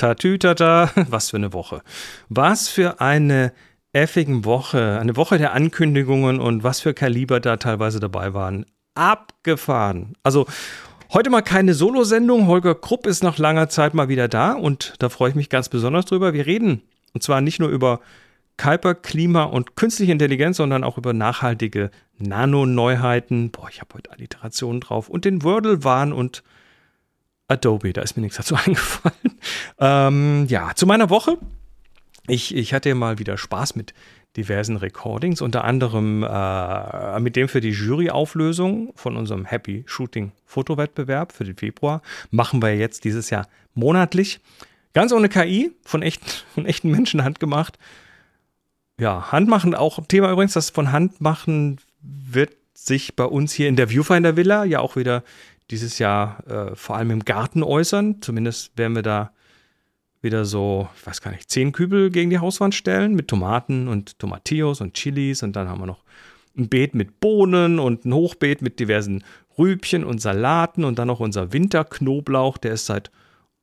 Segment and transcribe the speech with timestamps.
[0.00, 1.82] Tatütata, was für eine Woche.
[2.30, 3.52] Was für eine
[3.92, 4.98] effigen Woche.
[4.98, 8.64] Eine Woche der Ankündigungen und was für Kaliber da teilweise dabei waren.
[8.94, 10.14] Abgefahren.
[10.22, 10.46] Also
[11.12, 12.46] heute mal keine Solo-Sendung.
[12.46, 15.68] Holger Krupp ist nach langer Zeit mal wieder da und da freue ich mich ganz
[15.68, 16.32] besonders drüber.
[16.32, 16.82] Wir reden
[17.12, 18.00] und zwar nicht nur über
[18.56, 23.50] Kuiper, Klima und künstliche Intelligenz, sondern auch über nachhaltige Nano-Neuheiten.
[23.50, 25.10] Boah, ich habe heute Alliterationen drauf.
[25.10, 26.42] Und den Wordle-Wahn und
[27.50, 29.38] Adobe, da ist mir nichts dazu eingefallen.
[29.78, 31.36] Ähm, ja, zu meiner Woche.
[32.26, 33.92] Ich, ich hatte mal wieder Spaß mit
[34.36, 41.32] diversen Recordings, unter anderem äh, mit dem für die Juryauflösung von unserem Happy Shooting Fotowettbewerb
[41.32, 42.02] für den Februar.
[42.30, 44.40] Machen wir jetzt dieses Jahr monatlich.
[44.92, 47.78] Ganz ohne KI, von, echt, von echten Menschen handgemacht.
[49.00, 53.90] Ja, Handmachen auch Thema übrigens, das von Handmachen wird sich bei uns hier in der
[53.90, 55.22] Viewfinder Villa ja auch wieder
[55.70, 58.20] dieses Jahr äh, vor allem im Garten äußern.
[58.20, 59.32] Zumindest werden wir da
[60.22, 64.18] wieder so, ich weiß gar nicht, zehn Kübel gegen die Hauswand stellen mit Tomaten und
[64.18, 66.04] Tomatillos und Chilis und dann haben wir noch
[66.56, 69.24] ein Beet mit Bohnen und ein Hochbeet mit diversen
[69.56, 73.10] Rübchen und Salaten und dann noch unser Winterknoblauch, der ist seit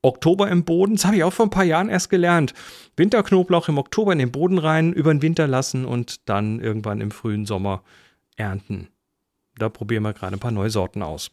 [0.02, 0.96] Oktober im Boden.
[0.96, 2.54] Das habe ich auch vor ein paar Jahren erst gelernt.
[2.96, 7.12] Winterknoblauch im Oktober in den Boden rein, über den Winter lassen und dann irgendwann im
[7.12, 7.84] frühen Sommer
[8.36, 8.88] ernten.
[9.58, 11.32] Da probieren wir gerade ein paar neue Sorten aus.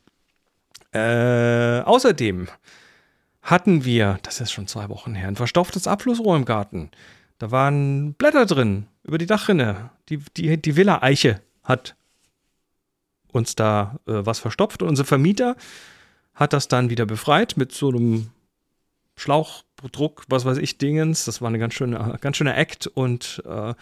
[0.93, 2.49] Äh, außerdem
[3.43, 6.91] hatten wir, das ist schon zwei Wochen her, ein verstopftes Abflussrohr im Garten.
[7.39, 9.91] Da waren Blätter drin über die Dachrinne.
[10.09, 11.97] Die, die, die Villa Eiche hat
[13.33, 14.83] uns da äh, was verstopft.
[14.83, 15.57] Und unser Vermieter
[16.35, 18.31] hat das dann wieder befreit mit so einem
[19.17, 21.25] Schlauchdruck, was weiß ich, Dingens.
[21.25, 22.87] Das war eine ganz schöne, ganz schöner Act.
[22.87, 23.75] Und äh,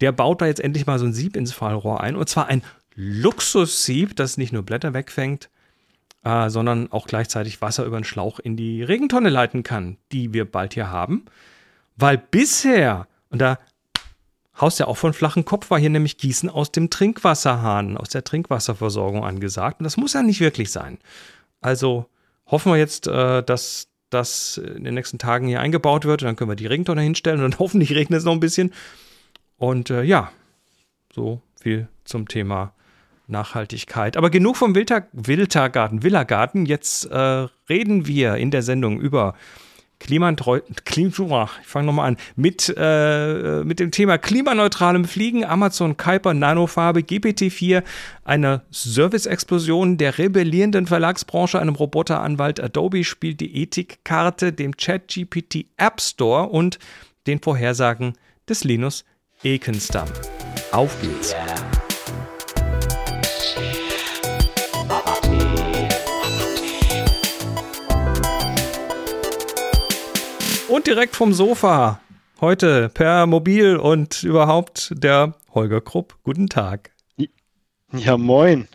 [0.00, 2.16] der baut da jetzt endlich mal so ein Sieb ins Fallrohr ein.
[2.16, 2.62] Und zwar ein
[2.94, 5.50] Luxussieb, das nicht nur Blätter wegfängt,
[6.24, 10.50] äh, sondern auch gleichzeitig Wasser über den Schlauch in die Regentonne leiten kann, die wir
[10.50, 11.24] bald hier haben.
[11.96, 13.58] Weil bisher, und da
[14.60, 18.24] haust ja auch von flachen Kopf, war hier nämlich Gießen aus dem Trinkwasserhahn, aus der
[18.24, 19.80] Trinkwasserversorgung angesagt.
[19.80, 20.98] Und das muss ja nicht wirklich sein.
[21.60, 22.06] Also
[22.46, 26.22] hoffen wir jetzt, äh, dass das in den nächsten Tagen hier eingebaut wird.
[26.22, 28.72] Und dann können wir die Regentonne hinstellen und dann hoffentlich regnet es noch ein bisschen.
[29.56, 30.32] Und äh, ja,
[31.12, 32.72] so viel zum Thema
[33.30, 34.16] Nachhaltigkeit.
[34.16, 36.66] Aber genug vom Wilter, Wiltergarten, Villagarten.
[36.66, 39.34] Jetzt äh, reden wir in der Sendung über
[40.00, 46.32] Klimatreu, Klima, ich fange nochmal an, mit, äh, mit dem Thema klimaneutralem Fliegen, Amazon Kuiper
[46.32, 47.82] Nanofarbe, GPT-4,
[48.24, 56.48] einer Service-Explosion der rebellierenden Verlagsbranche, einem Roboteranwalt Adobe spielt die Ethikkarte, dem Chat-GPT App Store
[56.48, 56.78] und
[57.26, 58.14] den Vorhersagen
[58.48, 59.04] des Linus
[59.44, 60.08] Ekenstam.
[60.72, 61.34] Auf geht's!
[61.34, 61.79] Yeah.
[70.70, 72.00] Und direkt vom Sofa.
[72.40, 76.16] Heute per Mobil und überhaupt der Holger Krupp.
[76.22, 76.92] Guten Tag.
[77.92, 78.68] Ja, moin.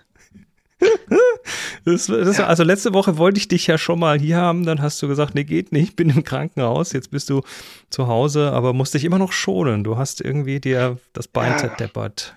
[1.85, 5.01] Das, das, also letzte Woche wollte ich dich ja schon mal hier haben, dann hast
[5.01, 7.43] du gesagt, nee, geht nicht, bin im Krankenhaus, jetzt bist du
[7.89, 9.83] zu Hause, aber musst dich immer noch schonen.
[9.85, 11.57] Du hast irgendwie dir das Bein ja.
[11.59, 12.35] zerdeppert.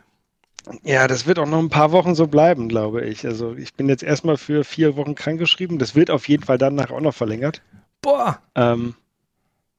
[0.84, 3.26] Ja, das wird auch noch ein paar Wochen so bleiben, glaube ich.
[3.26, 5.78] Also ich bin jetzt erstmal für vier Wochen krankgeschrieben.
[5.78, 7.60] Das wird auf jeden Fall danach auch noch verlängert.
[8.02, 8.41] Boah.
[8.54, 8.94] Ähm,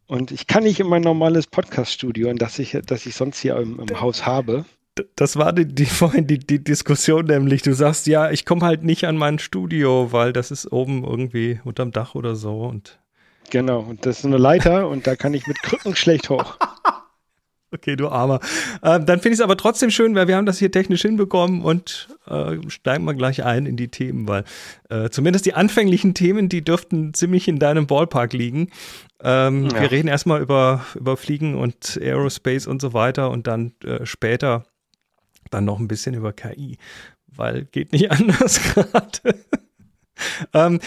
[0.09, 3.79] und ich kann nicht in mein normales Podcast-Studio, das ich, das ich sonst hier im,
[3.79, 4.65] im Haus habe.
[5.15, 7.61] Das war die, die vorhin die, die Diskussion nämlich.
[7.61, 11.59] Du sagst, ja, ich komme halt nicht an mein Studio, weil das ist oben irgendwie
[11.63, 12.63] unterm Dach oder so.
[12.63, 12.99] Und
[13.51, 16.57] genau, und das ist eine Leiter und da kann ich mit Krücken schlecht hoch.
[17.71, 18.39] Okay, du Armer.
[18.81, 21.61] Ähm, dann finde ich es aber trotzdem schön, weil wir haben das hier technisch hinbekommen
[21.61, 24.43] und äh, steigen wir gleich ein in die Themen, weil
[24.89, 28.69] äh, zumindest die anfänglichen Themen, die dürften ziemlich in deinem Ballpark liegen.
[29.21, 29.81] Ähm, ja.
[29.81, 34.65] Wir reden erstmal über, über Fliegen und Aerospace und so weiter und dann äh, später
[35.51, 36.77] dann noch ein bisschen über KI,
[37.27, 39.39] weil geht nicht anders gerade.
[40.53, 40.79] ähm,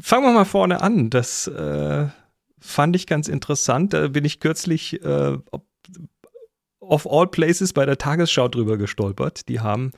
[0.00, 1.08] fangen wir mal vorne an.
[1.08, 2.06] Das äh,
[2.58, 3.94] fand ich ganz interessant.
[3.94, 5.38] Da bin ich kürzlich äh,
[6.80, 9.48] of all places bei der Tagesschau drüber gestolpert.
[9.48, 9.92] Die haben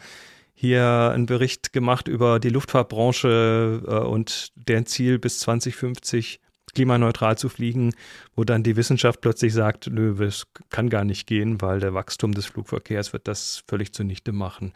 [0.54, 6.40] hier einen Bericht gemacht über die Luftfahrtbranche äh, und deren Ziel bis 2050
[6.74, 7.92] klimaneutral zu fliegen,
[8.34, 12.32] wo dann die Wissenschaft plötzlich sagt, nö, es kann gar nicht gehen, weil der Wachstum
[12.32, 14.72] des Flugverkehrs wird das völlig zunichte machen.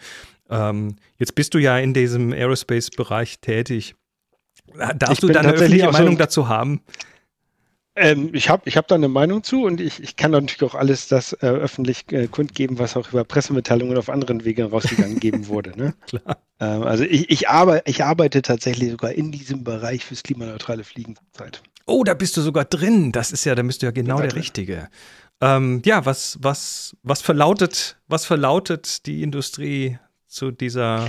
[0.51, 3.95] Ähm, jetzt bist du ja in diesem Aerospace-Bereich tätig.
[4.75, 6.83] Darfst ich du deine öffentliche Meinung dazu haben?
[7.97, 10.75] Ähm, ich habe ich hab da eine Meinung zu und ich, ich kann natürlich auch
[10.75, 15.47] alles das äh, öffentlich äh, kundgeben, was auch über Pressemitteilungen auf anderen Wegen rausgegangen geben
[15.49, 15.73] wurde.
[15.77, 15.95] Ne?
[16.07, 16.37] Klar.
[16.61, 21.17] Ähm, also ich, ich, arbe ich arbeite tatsächlich sogar in diesem Bereich fürs klimaneutrale Fliegen
[21.17, 21.63] zurzeit.
[21.87, 23.13] Oh, da bist du sogar drin.
[23.13, 24.41] Das ist ja, da bist du ja genau der drin.
[24.41, 24.89] Richtige.
[25.41, 31.09] Ähm, ja, was, was, was verlautet, was verlautet die Industrie zu dieser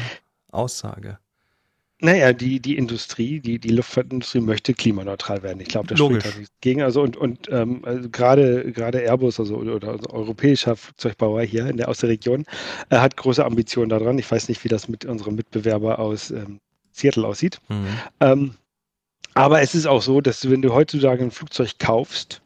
[0.51, 1.19] Aussage?
[1.99, 5.59] Naja, die, die Industrie, die, die Luftfahrtindustrie möchte klimaneutral werden.
[5.61, 6.83] Ich glaube, da spricht da nichts gegen.
[6.83, 11.77] Also und, und ähm, also gerade, gerade Airbus, also oder, also europäischer Flugzeugbauer hier in
[11.77, 12.45] der, aus der Region,
[12.89, 14.19] äh, hat große Ambitionen daran.
[14.19, 16.59] Ich weiß nicht, wie das mit unserem Mitbewerber aus ähm,
[16.91, 17.59] Seattle aussieht.
[17.69, 17.87] Mhm.
[18.19, 18.53] Ähm,
[19.33, 22.43] aber es ist auch so, dass du, wenn du heutzutage ein Flugzeug kaufst,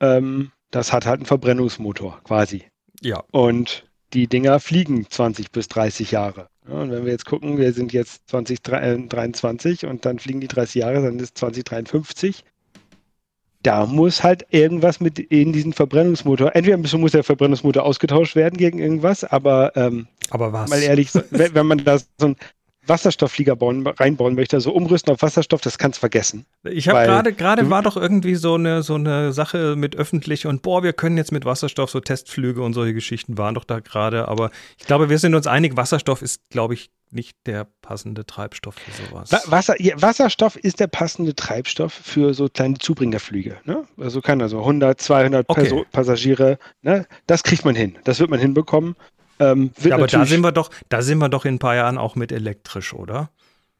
[0.00, 2.64] ähm, das hat halt einen Verbrennungsmotor quasi.
[3.00, 3.22] Ja.
[3.30, 3.86] Und
[4.16, 6.48] die Dinger fliegen 20 bis 30 Jahre.
[6.66, 10.76] Ja, und wenn wir jetzt gucken, wir sind jetzt 2023 und dann fliegen die 30
[10.76, 12.42] Jahre, dann ist 2053.
[13.62, 18.78] Da muss halt irgendwas mit in diesen Verbrennungsmotor, entweder muss der Verbrennungsmotor ausgetauscht werden gegen
[18.78, 20.70] irgendwas, aber, ähm, aber was?
[20.70, 22.36] mal ehrlich, wenn man da so ein
[22.86, 26.46] Wasserstoffflieger bauen, reinbauen möchte, also umrüsten auf Wasserstoff, das kannst du vergessen.
[26.64, 30.62] Ich habe gerade, gerade war doch irgendwie so eine, so eine Sache mit öffentlich und
[30.62, 34.28] boah, wir können jetzt mit Wasserstoff so Testflüge und solche Geschichten waren doch da gerade,
[34.28, 38.74] aber ich glaube, wir sind uns einig, Wasserstoff ist, glaube ich, nicht der passende Treibstoff
[38.74, 39.30] für sowas.
[39.46, 43.58] Wasser, ja, Wasserstoff ist der passende Treibstoff für so kleine Zubringerflüge.
[43.64, 43.84] Ne?
[43.96, 45.84] Also kann also 100, 200 okay.
[45.92, 47.06] Passagiere, ne?
[47.26, 47.96] das kriegt man hin.
[48.04, 48.96] Das wird man hinbekommen.
[49.38, 51.98] Ähm, ja, aber da sind wir doch, da sind wir doch in ein paar Jahren
[51.98, 53.30] auch mit elektrisch, oder?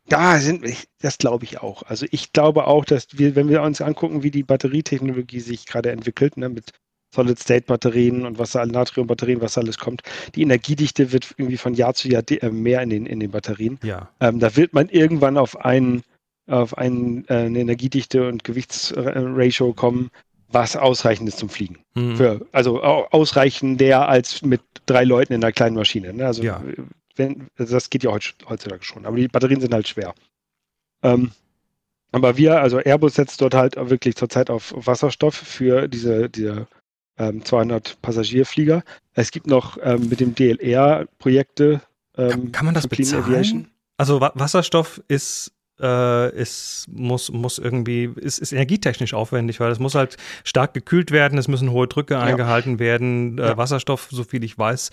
[0.08, 1.82] Da sind wir, das glaube ich auch.
[1.82, 5.91] Also ich glaube auch, dass wir, wenn wir uns angucken, wie die Batterietechnologie sich gerade
[5.91, 6.73] entwickelt, ne, mit
[7.14, 10.03] Solid-State-Batterien und was Natrium-Batterien, was alles kommt,
[10.35, 13.79] die Energiedichte wird irgendwie von Jahr zu Jahr äh, mehr in den, in den Batterien.
[13.82, 14.11] Ja.
[14.20, 16.02] Ähm, da wird man irgendwann auf einen
[16.49, 20.11] auf einen, äh, eine Energiedichte und Gewichtsratio kommen,
[20.49, 21.79] was ausreichend ist zum Fliegen.
[21.95, 22.17] Mhm.
[22.17, 26.13] Für, also ausreichender als mit drei Leuten in einer kleinen Maschine.
[26.13, 26.27] Ne?
[26.27, 26.63] Also, ja.
[27.17, 29.07] wenn, also das geht ja heutzutage schon.
[29.07, 30.15] Aber die Batterien sind halt schwer.
[31.03, 31.33] Ähm,
[32.13, 36.67] aber wir, also Airbus setzt dort halt wirklich zurzeit auf Wasserstoff für diese, diese
[37.19, 38.83] ähm, 200 Passagierflieger.
[39.15, 41.81] Es gibt noch ähm, mit dem DLR Projekte.
[42.15, 43.71] kann, kann man das bezahlen?
[43.99, 49.94] Also Wasserstoff ist äh, ist, muss, muss irgendwie, ist, ist energietechnisch aufwendig, weil es muss
[49.94, 52.23] halt stark gekühlt werden, es müssen hohe Drücke ja.
[52.23, 53.38] eingehalten werden.
[53.38, 53.56] Äh, ja.
[53.56, 54.90] Wasserstoff, so viel ich weiß,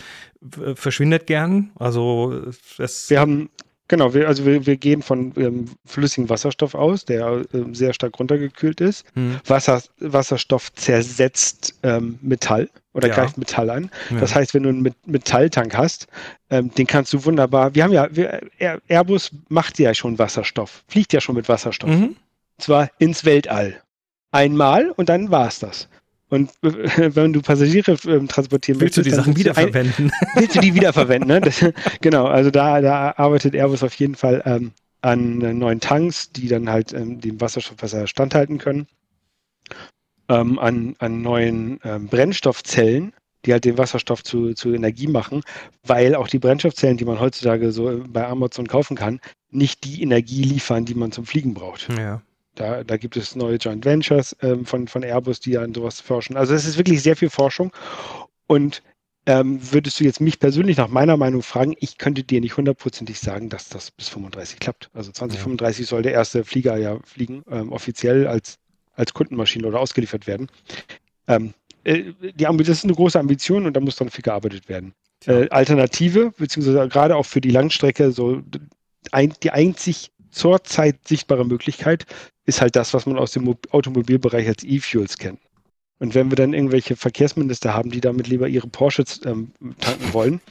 [0.75, 1.71] verschwindet gern.
[1.75, 2.41] Also
[2.77, 3.09] es.
[3.09, 3.49] Wir haben
[3.89, 8.17] Genau, wir, also wir, wir gehen von ähm, flüssigem Wasserstoff aus, der ähm, sehr stark
[8.17, 9.05] runtergekühlt ist.
[9.13, 9.39] Hm.
[9.45, 13.15] Wasser, Wasserstoff zersetzt ähm, Metall oder ja.
[13.15, 13.91] greift Metall an.
[14.09, 14.19] Ja.
[14.21, 16.07] Das heißt, wenn du einen Metalltank hast,
[16.49, 17.75] ähm, den kannst du wunderbar.
[17.75, 18.41] Wir haben ja, wir,
[18.87, 21.89] Airbus macht ja schon Wasserstoff, fliegt ja schon mit Wasserstoff.
[21.89, 22.03] Mhm.
[22.55, 23.81] Und zwar ins Weltall.
[24.31, 25.89] Einmal und dann war es das.
[26.33, 30.11] Und wenn du Passagiere äh, transportieren willst, willst du die Sachen wiederverwenden?
[30.11, 31.27] Ein, willst du die wiederverwenden?
[31.27, 31.41] Ne?
[31.41, 31.63] Das,
[32.01, 34.71] genau, also da, da arbeitet Airbus auf jeden Fall ähm,
[35.01, 38.87] an neuen Tanks, die dann halt ähm, dem Wasserstoffwasser standhalten können,
[40.27, 43.13] ähm, an, an neuen ähm, Brennstoffzellen,
[43.45, 45.43] die halt den Wasserstoff zu, zu Energie machen,
[45.85, 49.19] weil auch die Brennstoffzellen, die man heutzutage so bei Amazon kaufen kann,
[49.51, 51.89] nicht die Energie liefern, die man zum Fliegen braucht.
[51.95, 52.23] Ja.
[52.55, 56.37] Da, da gibt es neue Joint Ventures ähm, von, von Airbus, die an sowas forschen.
[56.37, 57.71] Also es ist wirklich sehr viel Forschung.
[58.47, 58.83] Und
[59.25, 63.19] ähm, würdest du jetzt mich persönlich nach meiner Meinung fragen, ich könnte dir nicht hundertprozentig
[63.19, 64.89] sagen, dass das bis 35 klappt.
[64.93, 65.89] Also 2035 ja.
[65.89, 68.57] soll der erste Flieger ja fliegen, ähm, offiziell als,
[68.95, 70.49] als Kundenmaschine oder ausgeliefert werden.
[71.27, 71.53] Ähm,
[71.85, 74.93] äh, die, das ist eine große Ambition und da muss dann viel gearbeitet werden.
[75.25, 78.41] Äh, Alternative, beziehungsweise gerade auch für die Langstrecke, so
[79.11, 82.05] ein, die einzig zurzeit sichtbare Möglichkeit
[82.45, 85.39] ist halt das, was man aus dem Automobilbereich als E-Fuels kennt.
[85.99, 90.41] Und wenn wir dann irgendwelche Verkehrsminister haben, die damit lieber ihre Porsche ähm, tanken wollen.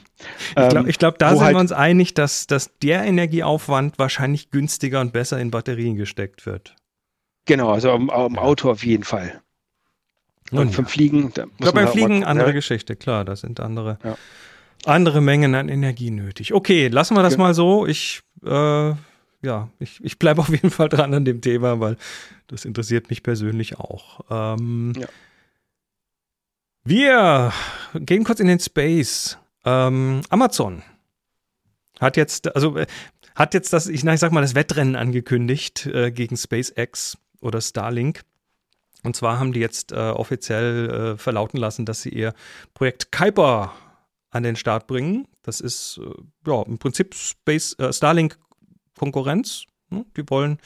[0.49, 4.51] ich glaube, ähm, glaub, da sind halt wir uns einig, dass, dass der Energieaufwand wahrscheinlich
[4.51, 6.75] günstiger und besser in Batterien gesteckt wird.
[7.45, 9.43] Genau, also am, am Auto auf jeden Fall.
[10.53, 10.73] Und ja.
[10.73, 11.33] vom Fliegen.
[11.35, 12.55] Da ich glaube, beim Fliegen gucken, andere ja.
[12.55, 14.17] Geschichte, klar, da sind andere, ja.
[14.85, 16.55] andere Mengen an Energie nötig.
[16.55, 17.45] Okay, lassen wir das genau.
[17.45, 17.87] mal so.
[17.87, 18.93] Ich äh,
[19.43, 21.97] ja, ich, ich bleibe auf jeden Fall dran an dem Thema, weil
[22.47, 24.21] das interessiert mich persönlich auch.
[24.31, 25.09] Ähm, ja.
[26.85, 27.53] Wir
[27.95, 29.39] gehen kurz in den Space.
[29.65, 30.83] Ähm, Amazon
[32.01, 32.87] hat jetzt, also äh,
[33.35, 37.61] hat jetzt das, ich, na, ich sag mal, das Wettrennen angekündigt äh, gegen SpaceX oder
[37.61, 38.23] Starlink.
[39.05, 42.35] Und zwar haben die jetzt äh, offiziell äh, verlauten lassen, dass sie ihr
[42.75, 43.73] Projekt Kuiper
[44.31, 45.27] an den Start bringen.
[45.43, 48.39] Das ist äh, ja im Prinzip Space äh, Starlink
[49.03, 49.65] Konkurrenz.
[49.91, 50.07] Ne?
[50.17, 50.59] Die wollen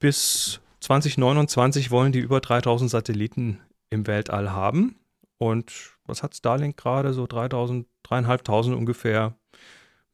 [0.00, 3.58] bis 2029 wollen die über 3000 Satelliten
[3.88, 4.96] im Weltall haben.
[5.38, 7.14] Und was hat Starlink gerade?
[7.14, 9.34] So 3000, 3500 ungefähr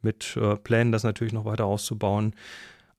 [0.00, 2.36] mit äh, Plänen, das natürlich noch weiter auszubauen.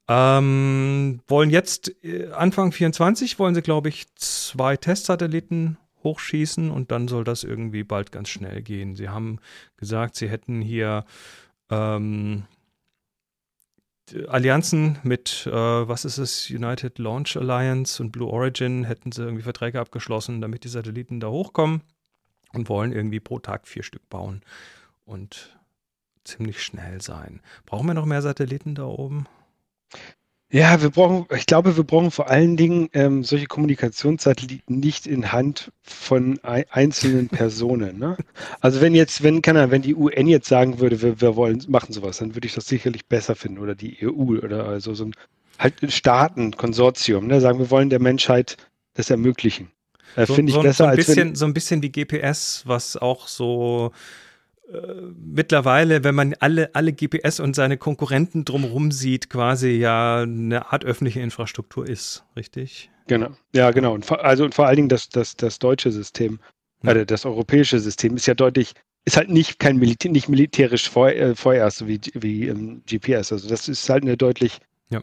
[0.09, 7.07] Ähm, wollen jetzt äh, Anfang 24 wollen sie, glaube ich, zwei Testsatelliten hochschießen und dann
[7.07, 8.95] soll das irgendwie bald ganz schnell gehen.
[8.97, 9.39] Sie haben
[9.77, 11.05] gesagt, sie hätten hier
[11.69, 12.43] ähm,
[14.27, 19.43] Allianzen mit, äh, was ist es, United Launch Alliance und Blue Origin, hätten sie irgendwie
[19.43, 21.81] Verträge abgeschlossen, damit die Satelliten da hochkommen
[22.53, 24.41] und wollen irgendwie pro Tag vier Stück bauen
[25.05, 25.57] und
[26.23, 27.41] ziemlich schnell sein.
[27.65, 29.27] Brauchen wir noch mehr Satelliten da oben?
[30.49, 35.33] Ja, wir brauchen, ich glaube, wir brauchen vor allen Dingen ähm, solche Kommunikationssatelliten nicht in
[35.33, 37.99] Hand von einzelnen Personen.
[37.99, 38.15] Ne?
[38.61, 41.91] Also wenn jetzt, wenn kann wenn die UN jetzt sagen würde, wir, wir wollen machen
[41.91, 45.13] sowas, dann würde ich das sicherlich besser finden oder die EU oder also so ein
[45.59, 47.41] halt Staaten, Konsortium, ne?
[47.41, 48.55] sagen wir wollen der Menschheit
[48.93, 49.71] das ermöglichen.
[50.15, 51.91] Äh, so, Finde ich so, besser so ein als bisschen, wenn, so ein bisschen wie
[51.91, 53.91] GPS, was auch so
[55.15, 60.83] mittlerweile, wenn man alle, alle GPS und seine Konkurrenten drumherum sieht, quasi ja eine Art
[60.83, 62.89] öffentliche Infrastruktur ist, richtig?
[63.07, 63.93] Genau, ja, genau.
[63.93, 66.39] Und vor, also und vor allen Dingen das, das, das deutsche System,
[66.83, 66.89] ja.
[66.89, 68.73] also das europäische System ist ja deutlich,
[69.05, 73.31] ist halt nicht kein Militär, nicht militärisch vor, äh, vorerst, so wie, wie ähm, GPS.
[73.31, 74.59] Also das ist halt eine deutlich
[74.89, 75.01] ja.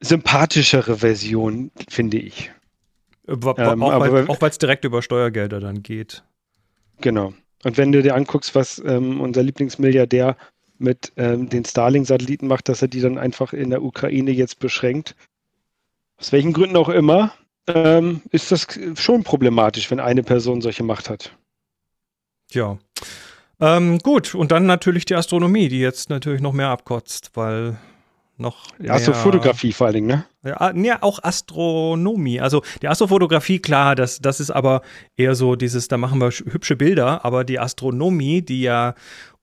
[0.00, 2.52] sympathischere Version, finde ich.
[3.26, 6.22] Ähm, auch weil es direkt über Steuergelder dann geht.
[7.00, 7.34] Genau.
[7.64, 10.36] Und wenn du dir anguckst, was ähm, unser Lieblingsmilliardär
[10.78, 15.14] mit ähm, den Starlink-Satelliten macht, dass er die dann einfach in der Ukraine jetzt beschränkt,
[16.18, 17.32] aus welchen Gründen auch immer,
[17.68, 18.66] ähm, ist das
[18.96, 21.36] schon problematisch, wenn eine Person solche Macht hat.
[22.50, 22.78] Ja.
[23.60, 27.78] Ähm, gut, und dann natürlich die Astronomie, die jetzt natürlich noch mehr abkotzt, weil
[28.36, 28.66] noch.
[28.80, 30.24] Ja, Astrofotografie vor allen Dingen, ne?
[30.44, 32.40] Ja, ja, auch Astronomie.
[32.40, 34.82] Also die Astrofotografie, klar, das, das ist aber
[35.16, 38.94] eher so dieses, da machen wir hübsche Bilder, aber die Astronomie, die ja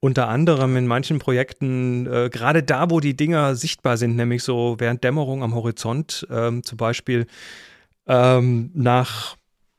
[0.02, 4.76] unter anderem in manchen Projekten, äh, gerade da, wo die Dinger sichtbar sind, nämlich so
[4.78, 7.28] während Dämmerung am Horizont, ähm, zum Beispiel
[8.08, 9.36] ähm, nach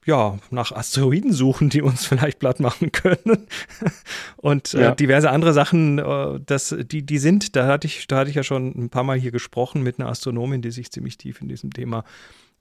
[0.07, 3.47] ja, nach Asteroiden suchen, die uns vielleicht platt machen können.
[4.37, 4.95] Und äh, ja.
[4.95, 8.43] diverse andere Sachen, äh, das, die, die sind, da hatte ich, da hatte ich ja
[8.43, 11.73] schon ein paar Mal hier gesprochen mit einer Astronomin, die sich ziemlich tief in diesem
[11.73, 12.05] Thema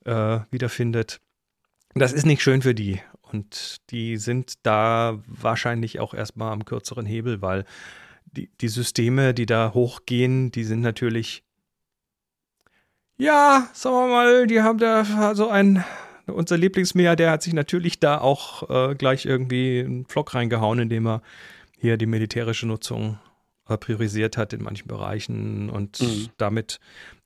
[0.05, 1.22] äh, wiederfindet.
[1.96, 3.01] Das ist nicht schön für die.
[3.22, 7.65] Und die sind da wahrscheinlich auch erstmal am kürzeren Hebel, weil
[8.25, 11.43] die, die Systeme, die da hochgehen, die sind natürlich,
[13.17, 15.84] ja, sagen wir mal, die haben da so ein
[16.30, 21.22] unser Lieblingsmilliardär hat sich natürlich da auch äh, gleich irgendwie einen Flock reingehauen, indem er
[21.78, 23.20] hier die militärische Nutzung
[23.68, 26.30] äh, priorisiert hat in manchen Bereichen und mhm.
[26.38, 26.80] damit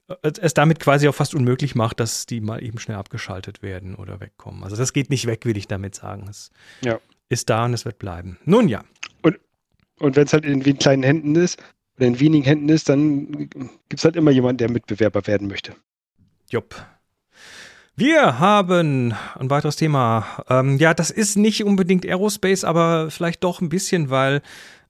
[0.07, 3.95] äh, es damit quasi auch fast unmöglich macht, dass die mal eben schnell abgeschaltet werden
[3.95, 4.63] oder wegkommen.
[4.63, 6.27] Also das geht nicht weg, will ich damit sagen.
[6.29, 6.99] Es ja.
[7.29, 8.37] ist da und es wird bleiben.
[8.45, 8.83] Nun ja.
[9.21, 9.39] Und,
[9.99, 11.61] und wenn es halt in kleinen Händen ist
[11.97, 15.75] oder in wenigen Händen ist, dann gibt es halt immer jemanden, der Mitbewerber werden möchte.
[16.49, 16.75] Jupp.
[17.95, 20.25] Wir haben ein weiteres Thema.
[20.49, 24.41] Ähm, ja, das ist nicht unbedingt Aerospace, aber vielleicht doch ein bisschen, weil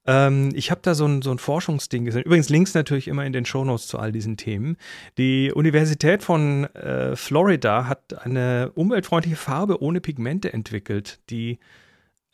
[0.06, 2.22] ähm, ich habe da so ein, so ein Forschungsding gesehen.
[2.22, 4.78] Übrigens Links natürlich immer in den Shownotes zu all diesen Themen.
[5.18, 11.58] Die Universität von äh, Florida hat eine umweltfreundliche Farbe ohne Pigmente entwickelt, die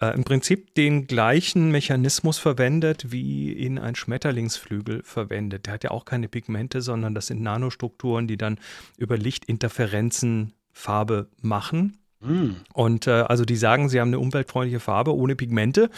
[0.01, 5.67] äh, im Prinzip den gleichen Mechanismus verwendet, wie ihn ein Schmetterlingsflügel verwendet.
[5.67, 8.61] Der hat ja auch keine Pigmente, sondern das sind Nanostrukturen, die dann
[8.99, 11.99] über Lichtinterferenzen Farbe machen.
[12.21, 12.51] Mm.
[12.73, 15.91] Und äh, also die sagen, sie haben eine umweltfreundliche Farbe ohne Pigmente.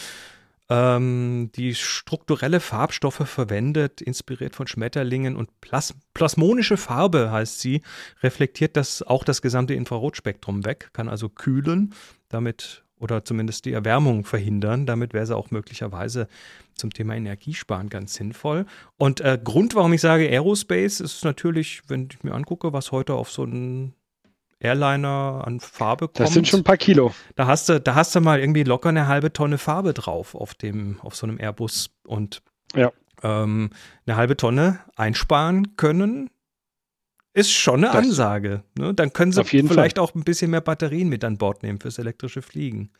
[0.68, 7.82] Ähm, die strukturelle Farbstoffe verwendet, inspiriert von Schmetterlingen und Plas plasmonische Farbe heißt sie,
[8.22, 11.94] reflektiert das auch das gesamte Infrarotspektrum weg, kann also kühlen,
[12.28, 14.86] damit oder zumindest die Erwärmung verhindern.
[14.86, 16.28] Damit wäre sie auch möglicherweise
[16.76, 18.64] zum Thema Energiesparen ganz sinnvoll.
[18.96, 23.14] Und äh, Grund, warum ich sage Aerospace, ist natürlich, wenn ich mir angucke, was heute
[23.14, 23.94] auf so einen
[24.62, 26.20] Airliner an Farbe kommt.
[26.20, 27.12] Das sind schon ein paar Kilo.
[27.34, 30.54] Da hast du, da hast du mal irgendwie locker eine halbe Tonne Farbe drauf auf
[30.54, 32.42] dem, auf so einem Airbus und
[32.74, 32.92] ja.
[33.22, 33.70] ähm,
[34.06, 36.30] eine halbe Tonne einsparen können.
[37.34, 38.62] Ist schon eine das Ansage.
[38.78, 38.94] Ne?
[38.94, 40.04] Dann können sie vielleicht Fall.
[40.04, 42.90] auch ein bisschen mehr Batterien mit an Bord nehmen fürs elektrische Fliegen.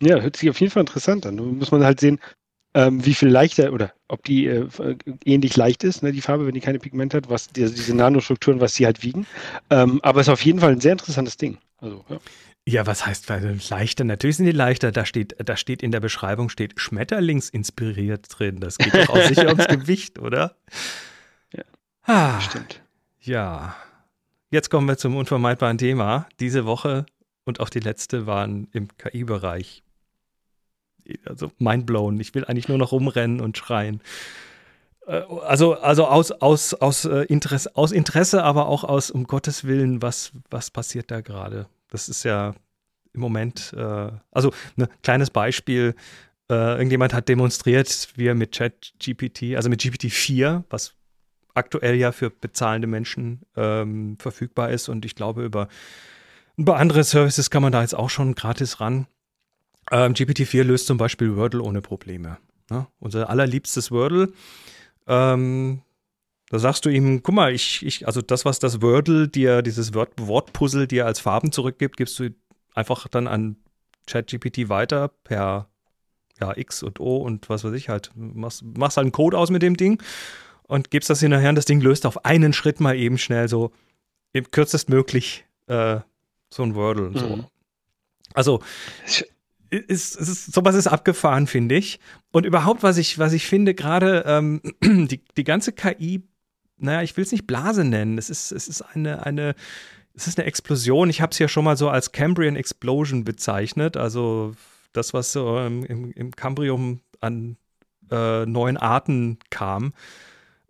[0.00, 1.36] Ja, hört sich auf jeden Fall interessant an.
[1.36, 2.18] Nun muss man halt sehen,
[2.74, 4.68] ähm, wie viel leichter oder ob die äh,
[5.24, 8.60] ähnlich leicht ist, ne, die Farbe, wenn die keine Pigmente hat, was die, diese Nanostrukturen,
[8.60, 9.26] was sie halt wiegen.
[9.70, 11.58] Ähm, aber es ist auf jeden Fall ein sehr interessantes Ding.
[11.78, 12.18] Also, ja.
[12.66, 13.28] Ja, was heißt
[13.70, 14.04] leichter?
[14.04, 14.90] Natürlich sind die leichter.
[14.90, 18.58] Da steht, da steht in der Beschreibung steht Schmetterlingsinspiriert drin.
[18.58, 20.56] Das geht doch auch sicher ums Gewicht, oder?
[21.52, 21.64] Ja.
[22.04, 22.80] Ah, stimmt.
[23.20, 23.76] Ja.
[24.50, 26.26] Jetzt kommen wir zum unvermeidbaren Thema.
[26.40, 27.04] Diese Woche
[27.44, 29.82] und auch die letzte waren im KI-Bereich
[31.24, 32.18] also mindblown.
[32.20, 34.00] Ich will eigentlich nur noch rumrennen und schreien.
[35.06, 39.64] Äh, also, also aus, aus, aus, äh, Interesse, aus Interesse, aber auch aus, um Gottes
[39.64, 41.66] Willen, was, was passiert da gerade?
[41.90, 42.54] Das ist ja
[43.12, 45.94] im Moment, äh, also ein ne, kleines Beispiel,
[46.50, 50.94] äh, irgendjemand hat demonstriert, wie er mit ChatGPT, also mit GPT-4, was
[51.54, 55.68] aktuell ja für bezahlende Menschen ähm, verfügbar ist und ich glaube, über,
[56.56, 59.06] über andere Services kann man da jetzt auch schon gratis ran.
[59.90, 62.38] Ähm, GPT-4 löst zum Beispiel Wordle ohne Probleme.
[62.70, 62.86] Ne?
[62.98, 64.32] Unser allerliebstes Wordle.
[65.06, 65.82] Ähm,
[66.50, 69.94] da sagst du ihm, guck mal, ich, ich, also das, was das Wordle dir, dieses
[69.94, 72.30] Wort, Wortpuzzle dir als Farben zurückgibt, gibst du
[72.74, 73.56] einfach dann an
[74.06, 75.68] ChatGPT weiter per
[76.40, 78.10] ja, X und O und was weiß ich halt.
[78.14, 80.02] Machst, machst halt einen Code aus mit dem Ding
[80.64, 83.72] und gibst das hinterher und das Ding löst auf einen Schritt mal eben schnell so
[84.50, 86.00] kürzestmöglich äh,
[86.50, 87.10] so ein Wordle.
[87.10, 87.18] Mhm.
[87.18, 87.44] So.
[88.34, 88.62] Also
[89.76, 92.00] ist, ist, sowas ist abgefahren, finde ich.
[92.32, 96.22] Und überhaupt, was ich, was ich finde, gerade ähm, die, die ganze KI,
[96.76, 98.18] naja, ich will es nicht Blase nennen.
[98.18, 99.54] Es ist, es ist eine, eine,
[100.14, 101.10] es ist eine Explosion.
[101.10, 103.96] Ich habe es ja schon mal so als Cambrian Explosion bezeichnet.
[103.96, 104.54] Also
[104.92, 107.56] das, was so im, im, im Cambrium an
[108.10, 109.92] äh, neuen Arten kam.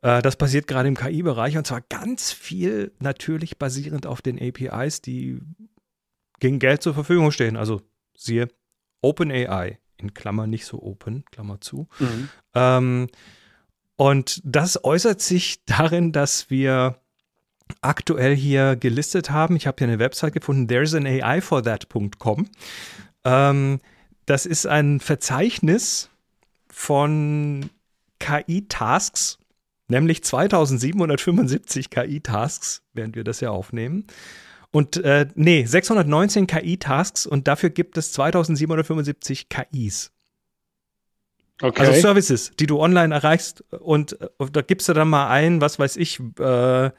[0.02, 5.00] Äh, das passiert gerade im KI-Bereich und zwar ganz viel natürlich basierend auf den APIs,
[5.00, 5.40] die
[6.40, 7.56] gegen Geld zur Verfügung stehen.
[7.56, 7.82] Also
[8.16, 8.48] siehe
[9.04, 11.88] OpenAI, in Klammern nicht so open, Klammer zu.
[11.98, 12.28] Mhm.
[12.54, 13.06] Ähm,
[13.96, 16.98] und das äußert sich darin, dass wir
[17.80, 19.56] aktuell hier gelistet haben.
[19.56, 22.48] Ich habe hier eine Website gefunden, there's an AI for that.com.
[23.24, 23.80] Ähm,
[24.26, 26.10] das ist ein Verzeichnis
[26.68, 27.70] von
[28.18, 29.38] KI-Tasks,
[29.88, 34.06] nämlich 2775 KI-Tasks, während wir das ja aufnehmen.
[34.74, 40.10] Und äh, nee, 619 KI-Tasks und dafür gibt es 2775 KIs.
[41.62, 41.80] Okay.
[41.80, 45.78] Also Services, die du online erreichst und, und da gibst du dann mal ein, was
[45.78, 46.90] weiß ich, äh,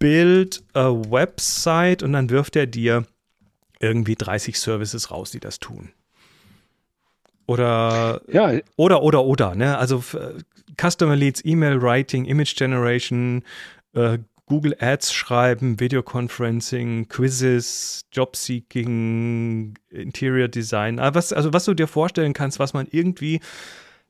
[0.00, 3.06] Build a Website und dann wirft er dir
[3.78, 5.92] irgendwie 30 Services raus, die das tun.
[7.46, 8.58] Oder, ja.
[8.74, 9.78] oder, oder, oder, ne?
[9.78, 10.02] Also
[10.76, 13.44] Customer Leads, E-Mail Writing, Image Generation,
[13.94, 21.86] äh, Google Ads schreiben, Videoconferencing, Quizzes, Jobseeking, Interior Design, ah, was, also was du dir
[21.86, 23.40] vorstellen kannst, was man irgendwie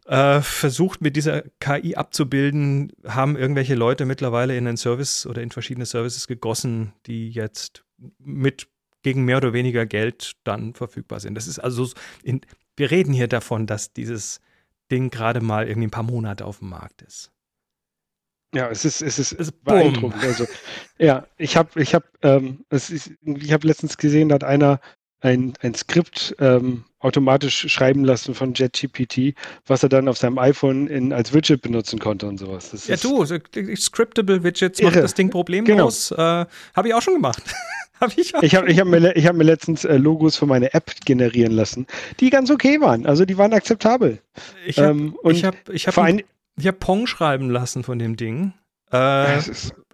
[0.07, 5.51] äh, versucht mit dieser KI abzubilden, haben irgendwelche Leute mittlerweile in einen Service oder in
[5.51, 7.85] verschiedene Services gegossen, die jetzt
[8.19, 8.69] mit
[9.03, 11.35] gegen mehr oder weniger Geld dann verfügbar sind.
[11.35, 11.89] Das ist also,
[12.23, 12.41] in,
[12.77, 14.41] wir reden hier davon, dass dieses
[14.91, 17.31] Ding gerade mal irgendwie ein paar Monate auf dem Markt ist.
[18.55, 20.23] Ja, es ist, es ist, es ist beeindruckend.
[20.23, 20.47] Also,
[20.99, 24.81] ja, ich habe, ich habe, ähm, ich habe letztens gesehen, da hat einer
[25.21, 29.35] ein, ein Skript ähm, automatisch schreiben lassen von JetGPT,
[29.67, 32.71] was er dann auf seinem iPhone in, als Widget benutzen konnte und sowas.
[32.71, 33.37] Das ja, du, so,
[33.77, 34.91] scriptable Widgets irre.
[34.91, 36.11] macht das Ding problemlos.
[36.11, 36.43] Genau.
[36.43, 37.43] Äh, habe ich auch schon gemacht.
[38.01, 40.93] hab ich ich habe ich hab mir, hab mir letztens äh, Logos für meine App
[41.05, 41.87] generieren lassen,
[42.21, 43.07] die ganz okay waren.
[43.07, 44.21] Also die waren akzeptabel.
[44.67, 46.23] Ich habe ähm, ich hab, ich hab, ein,
[46.59, 48.53] ich hab Pong schreiben lassen von dem Ding.
[48.91, 49.41] Äh,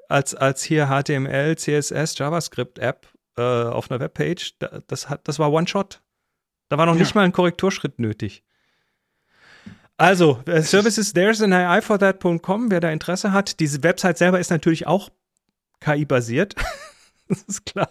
[0.09, 4.55] als, als hier HTML, CSS, JavaScript-App äh, auf einer Webpage,
[4.87, 6.01] das, hat, das war One-Shot.
[6.69, 7.01] Da war noch ja.
[7.01, 8.45] nicht mal ein Korrekturschritt nötig.
[9.97, 13.61] Also, äh, Services there's an AI for that.com, wer da Interesse hat.
[13.61, 15.11] Diese Website selber ist natürlich auch
[15.81, 16.57] KI-basiert.
[17.29, 17.91] das ist klar.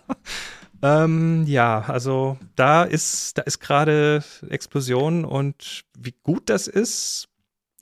[0.82, 7.30] Ähm, ja, also da ist, da ist gerade Explosion und wie gut das ist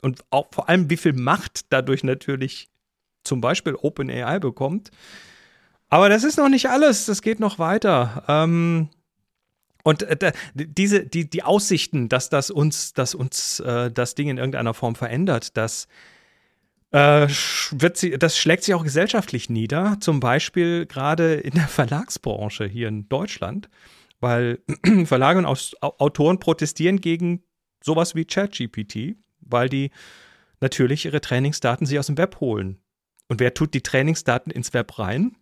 [0.01, 2.69] und auch vor allem wie viel Macht dadurch natürlich
[3.23, 4.91] zum Beispiel OpenAI bekommt.
[5.89, 8.23] Aber das ist noch nicht alles, das geht noch weiter.
[8.27, 8.89] Ähm,
[9.83, 14.37] und äh, diese, die, die Aussichten, dass das uns, dass uns äh, das Ding in
[14.37, 15.87] irgendeiner Form verändert, das,
[16.91, 17.27] äh,
[17.71, 19.97] wird sie, das schlägt sich auch gesellschaftlich nieder.
[19.99, 23.69] Zum Beispiel gerade in der Verlagsbranche hier in Deutschland,
[24.19, 24.59] weil
[25.05, 25.45] Verlage und
[25.81, 27.43] Autoren protestieren gegen
[27.83, 29.17] sowas wie ChatGPT,
[29.51, 29.91] weil die
[30.59, 32.79] natürlich ihre Trainingsdaten sich aus dem Web holen.
[33.27, 35.35] Und wer tut die Trainingsdaten ins Web rein?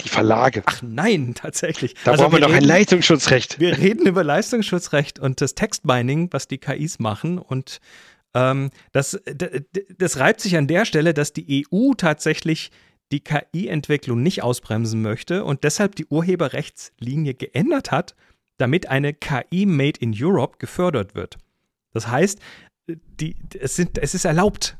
[0.00, 0.62] Die Verlage.
[0.66, 1.94] Ach nein, tatsächlich.
[2.04, 3.58] Da also brauchen wir, wir doch reden, ein Leistungsschutzrecht.
[3.60, 7.38] Wir reden über Leistungsschutzrecht und das Textmining, was die KIs machen.
[7.38, 7.80] Und
[8.34, 9.20] ähm, das,
[9.98, 12.70] das reibt sich an der Stelle, dass die EU tatsächlich
[13.10, 18.14] die KI-Entwicklung nicht ausbremsen möchte und deshalb die Urheberrechtslinie geändert hat,
[18.56, 21.36] damit eine KI Made in Europe gefördert wird.
[21.92, 22.40] Das heißt,
[23.20, 24.76] die, es, sind, es ist erlaubt,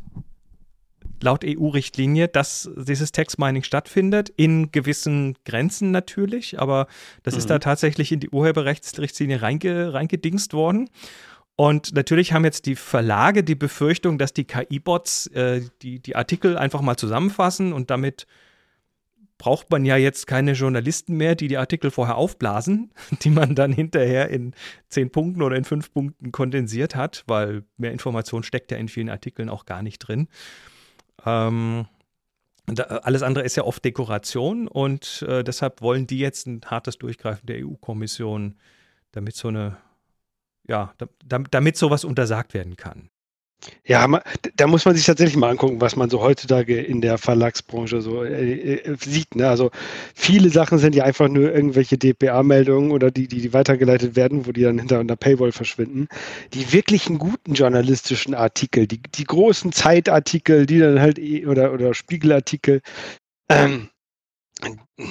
[1.23, 6.87] laut EU-Richtlinie, dass dieses Text-Mining stattfindet, in gewissen Grenzen natürlich, aber
[7.23, 7.39] das mhm.
[7.39, 10.91] ist da tatsächlich in die Urheberrechtsrichtlinie reinge, reingedingst worden.
[11.55, 16.57] Und natürlich haben jetzt die Verlage die Befürchtung, dass die KI-Bots äh, die, die Artikel
[16.57, 18.27] einfach mal zusammenfassen und damit
[19.43, 23.73] braucht man ja jetzt keine Journalisten mehr, die die Artikel vorher aufblasen, die man dann
[23.73, 24.55] hinterher in
[24.89, 29.09] zehn Punkten oder in fünf Punkten kondensiert hat, weil mehr Information steckt ja in vielen
[29.09, 30.29] Artikeln auch gar nicht drin.
[31.27, 31.87] Ähm,
[32.67, 36.97] da, alles andere ist ja oft Dekoration und äh, deshalb wollen die jetzt ein hartes
[36.99, 38.55] Durchgreifen der EU-Kommission,
[39.11, 39.77] damit so eine,
[40.69, 41.09] ja, da,
[41.51, 43.11] damit sowas untersagt werden kann.
[43.85, 44.09] Ja,
[44.57, 48.25] da muss man sich tatsächlich mal angucken, was man so heutzutage in der Verlagsbranche so
[48.25, 49.35] äh, äh, sieht.
[49.37, 49.49] Ne?
[49.49, 49.71] Also
[50.15, 54.53] viele Sachen sind ja einfach nur irgendwelche DPA-Meldungen oder die, die, die weitergeleitet werden, wo
[54.53, 56.09] die dann hinter einer Paywall verschwinden.
[56.55, 61.95] Die wirklichen guten journalistischen Artikel, die, die großen Zeitartikel, die dann halt eh, oder, oder
[61.95, 62.81] Spiegelartikel,
[63.49, 63.91] ähm,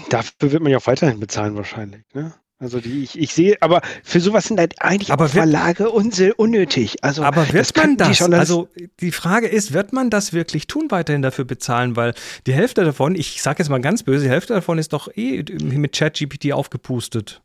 [0.10, 2.04] dafür wird man ja auch weiterhin bezahlen wahrscheinlich.
[2.14, 2.34] Ne?
[2.62, 7.04] Also die ich, ich sehe, aber für sowas sind halt eigentlich aber Verlage unnötig.
[7.04, 8.20] Also aber wird man das?
[8.20, 8.70] Die also
[9.00, 11.96] die Frage ist, wird man das wirklich tun, weiterhin dafür bezahlen?
[11.96, 12.14] Weil
[12.46, 15.44] die Hälfte davon, ich sage jetzt mal ganz böse, die Hälfte davon ist doch eh
[15.60, 17.42] mit ChatGPT aufgepustet.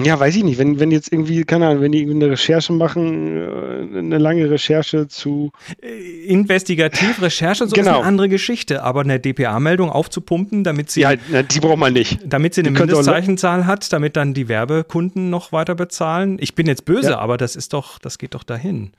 [0.00, 0.58] Ja, weiß ich nicht.
[0.58, 5.08] Wenn, wenn jetzt irgendwie, keine Ahnung, wenn die eine Recherche machen, äh, eine lange Recherche
[5.08, 5.50] zu.
[5.82, 7.90] Äh, investigativ, Recherche und so genau.
[7.90, 8.84] ist eine andere Geschichte.
[8.84, 11.00] Aber eine DPA-Meldung aufzupumpen, damit sie.
[11.00, 12.20] Ja, die braucht man nicht.
[12.24, 16.38] Damit sie eine Mindestzeichenzahl hat, damit dann die Werbekunden noch weiter bezahlen.
[16.40, 17.18] Ich bin jetzt böse, ja.
[17.18, 18.92] aber das ist doch, das geht doch dahin.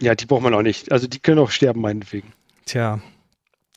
[0.00, 0.90] Ja, die braucht man auch nicht.
[0.90, 2.32] Also die können auch sterben, meinetwegen.
[2.66, 3.00] Tja.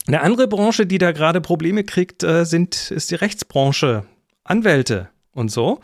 [0.08, 4.06] Eine andere Branche, die da gerade Probleme kriegt, äh, sind, ist die Rechtsbranche.
[4.44, 5.80] Anwälte und so.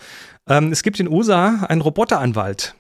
[0.48, 2.76] Ähm, es gibt in USA einen Roboteranwalt.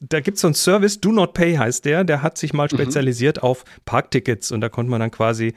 [0.00, 2.68] Da gibt es so einen Service, Do Not Pay heißt der, der hat sich mal
[2.70, 2.76] mhm.
[2.76, 3.42] spezialisiert mhm.
[3.42, 5.54] auf Parktickets und da konnte man dann quasi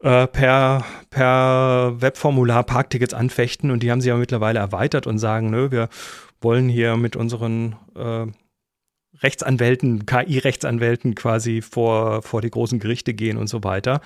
[0.00, 5.50] äh, per, per Webformular Parktickets anfechten und die haben sie ja mittlerweile erweitert und sagen,
[5.50, 5.88] nö, wir
[6.40, 8.26] wollen hier mit unseren äh,
[9.22, 14.00] Rechtsanwälten, KI-Rechtsanwälten quasi vor, vor die großen Gerichte gehen und so weiter.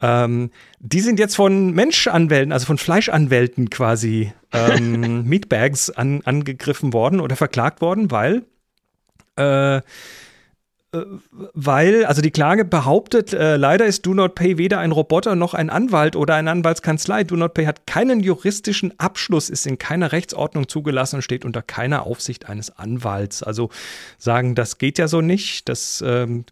[0.00, 7.20] Ähm, die sind jetzt von Menschanwälten, also von Fleischanwälten quasi ähm, Meatbags an, angegriffen worden
[7.20, 8.44] oder verklagt worden, weil
[9.36, 9.82] äh, äh,
[10.90, 15.52] weil, also die Klage behauptet, äh, leider ist Do Not Pay weder ein Roboter noch
[15.52, 17.24] ein Anwalt oder eine Anwaltskanzlei.
[17.24, 21.60] Do Not Pay hat keinen juristischen Abschluss, ist in keiner Rechtsordnung zugelassen und steht unter
[21.60, 23.42] keiner Aufsicht eines Anwalts.
[23.42, 23.68] Also
[24.16, 26.46] sagen, das geht ja so nicht, das, ähm,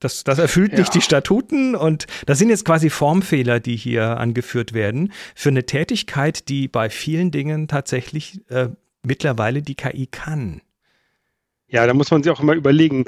[0.00, 0.80] das, das erfüllt ja.
[0.80, 5.66] nicht die Statuten und das sind jetzt quasi Formfehler, die hier angeführt werden für eine
[5.66, 8.70] Tätigkeit, die bei vielen Dingen tatsächlich äh,
[9.04, 10.62] mittlerweile die KI kann.
[11.68, 13.04] Ja, da muss man sich auch immer überlegen,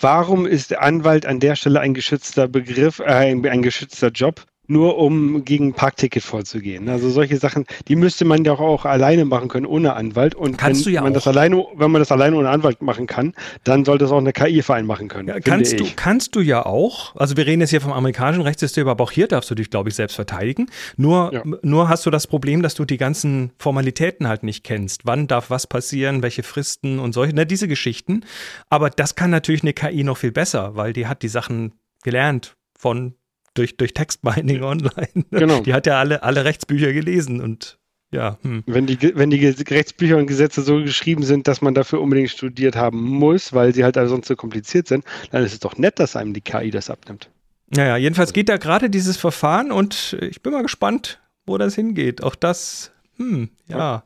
[0.00, 4.46] warum ist Anwalt an der Stelle ein geschützter Begriff, äh, ein, ein geschützter Job?
[4.70, 6.88] Nur um gegen Parkticket vorzugehen.
[6.88, 10.34] Also solche Sachen, die müsste man ja auch alleine machen können, ohne Anwalt.
[10.34, 11.14] Und kannst wenn ja man auch.
[11.14, 14.32] das alleine, wenn man das alleine ohne Anwalt machen kann, dann sollte es auch eine
[14.32, 15.28] KI-Verein machen können.
[15.28, 17.16] Ja, kannst, du, kannst du ja auch.
[17.16, 19.88] Also wir reden jetzt hier vom amerikanischen Rechtssystem, aber auch hier darfst du dich, glaube
[19.88, 20.66] ich, selbst verteidigen.
[20.96, 21.42] Nur, ja.
[21.62, 25.04] nur hast du das Problem, dass du die ganzen Formalitäten halt nicht kennst.
[25.04, 28.24] Wann darf was passieren, welche Fristen und solche, ne, diese Geschichten.
[28.68, 32.54] Aber das kann natürlich eine KI noch viel besser, weil die hat die Sachen gelernt
[32.78, 33.14] von
[33.60, 34.90] durch, durch Textbinding online.
[35.30, 35.60] Genau.
[35.60, 37.78] Die hat ja alle, alle Rechtsbücher gelesen und
[38.12, 38.38] ja.
[38.42, 38.64] Hm.
[38.66, 42.74] Wenn, die, wenn die Rechtsbücher und Gesetze so geschrieben sind, dass man dafür unbedingt studiert
[42.74, 46.16] haben muss, weil sie halt sonst so kompliziert sind, dann ist es doch nett, dass
[46.16, 47.30] einem die KI das abnimmt.
[47.68, 52.22] Naja, jedenfalls geht da gerade dieses Verfahren und ich bin mal gespannt, wo das hingeht.
[52.24, 54.02] Auch das, hm, ja.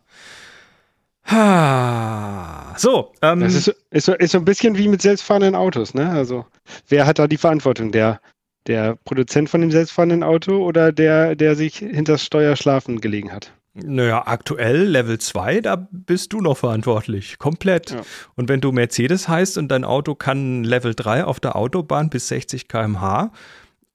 [1.27, 2.75] Ha.
[2.77, 3.13] So.
[3.23, 6.11] Ähm, das ist, ist, ist so ein bisschen wie mit selbstfahrenden Autos, ne?
[6.11, 6.45] Also,
[6.89, 7.93] wer hat da die Verantwortung?
[7.93, 8.21] Der
[8.67, 13.53] der Produzent von dem selbstfahrenden Auto oder der, der sich hinter Steuer schlafen gelegen hat?
[13.75, 17.39] Naja, aktuell Level 2, da bist du noch verantwortlich.
[17.39, 17.91] Komplett.
[17.91, 18.03] Ja.
[18.37, 22.29] Und wenn du Mercedes heißt und dein Auto kann Level 3 auf der Autobahn bis
[22.29, 23.33] 60 km/h,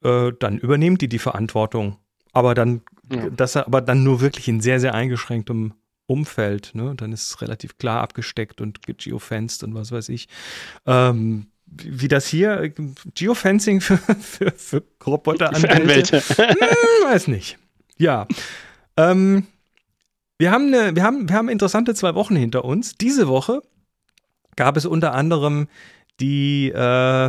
[0.03, 1.95] äh, dann übernehmen die die Verantwortung.
[2.33, 3.29] Aber dann, ja.
[3.29, 5.73] das aber dann nur wirklich in sehr, sehr eingeschränktem
[6.07, 6.71] Umfeld.
[6.73, 6.93] Ne?
[6.97, 10.27] Dann ist es relativ klar abgesteckt und geofenced und was weiß ich.
[10.85, 12.73] Ähm, wie das hier,
[13.15, 16.21] Geofencing für, für, für Roboteranwälte.
[16.21, 16.55] Hm,
[17.05, 17.57] weiß nicht.
[17.97, 18.27] Ja.
[18.97, 19.47] Ähm,
[20.37, 22.95] wir, haben eine, wir, haben, wir haben interessante zwei Wochen hinter uns.
[22.95, 23.61] Diese Woche
[24.55, 25.67] gab es unter anderem
[26.19, 26.77] die, äh,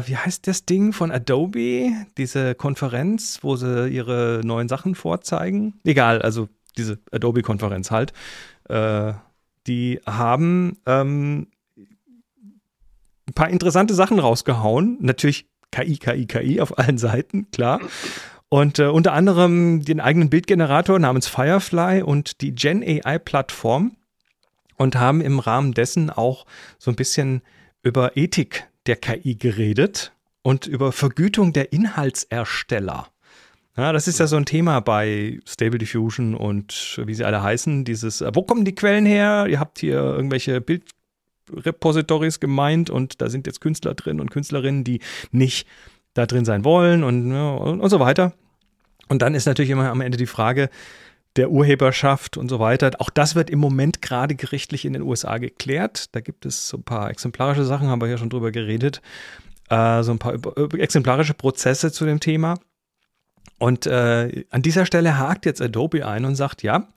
[0.08, 1.92] wie heißt das Ding von Adobe?
[2.16, 5.74] Diese Konferenz, wo sie ihre neuen Sachen vorzeigen.
[5.84, 8.12] Egal, also diese Adobe-Konferenz halt.
[8.68, 9.12] Äh,
[9.66, 11.48] die haben ähm,
[13.30, 14.98] ein paar interessante Sachen rausgehauen.
[15.00, 17.80] Natürlich KI, KI, KI auf allen Seiten, klar.
[18.48, 23.96] Und äh, unter anderem den eigenen Bildgenerator namens Firefly und die Gen AI-Plattform.
[24.76, 26.46] und haben im Rahmen dessen auch
[26.78, 27.42] so ein bisschen
[27.82, 30.12] über Ethik der KI geredet
[30.42, 33.08] und über Vergütung der Inhaltsersteller.
[33.76, 37.84] Ja, das ist ja so ein Thema bei Stable Diffusion und wie sie alle heißen.
[37.84, 39.46] Dieses, äh, wo kommen die Quellen her?
[39.48, 40.60] Ihr habt hier irgendwelche
[41.50, 45.66] Bildrepositories gemeint und da sind jetzt Künstler drin und Künstlerinnen, die nicht
[46.14, 48.32] da drin sein wollen und, und, und so weiter.
[49.08, 50.70] Und dann ist natürlich immer am Ende die Frage,
[51.36, 52.90] der Urheberschaft und so weiter.
[52.98, 56.14] Auch das wird im Moment gerade gerichtlich in den USA geklärt.
[56.14, 59.00] Da gibt es so ein paar exemplarische Sachen, haben wir ja schon drüber geredet.
[59.68, 60.34] Äh, so ein paar
[60.74, 62.58] exemplarische Prozesse zu dem Thema.
[63.58, 66.88] Und äh, an dieser Stelle hakt jetzt Adobe ein und sagt, ja,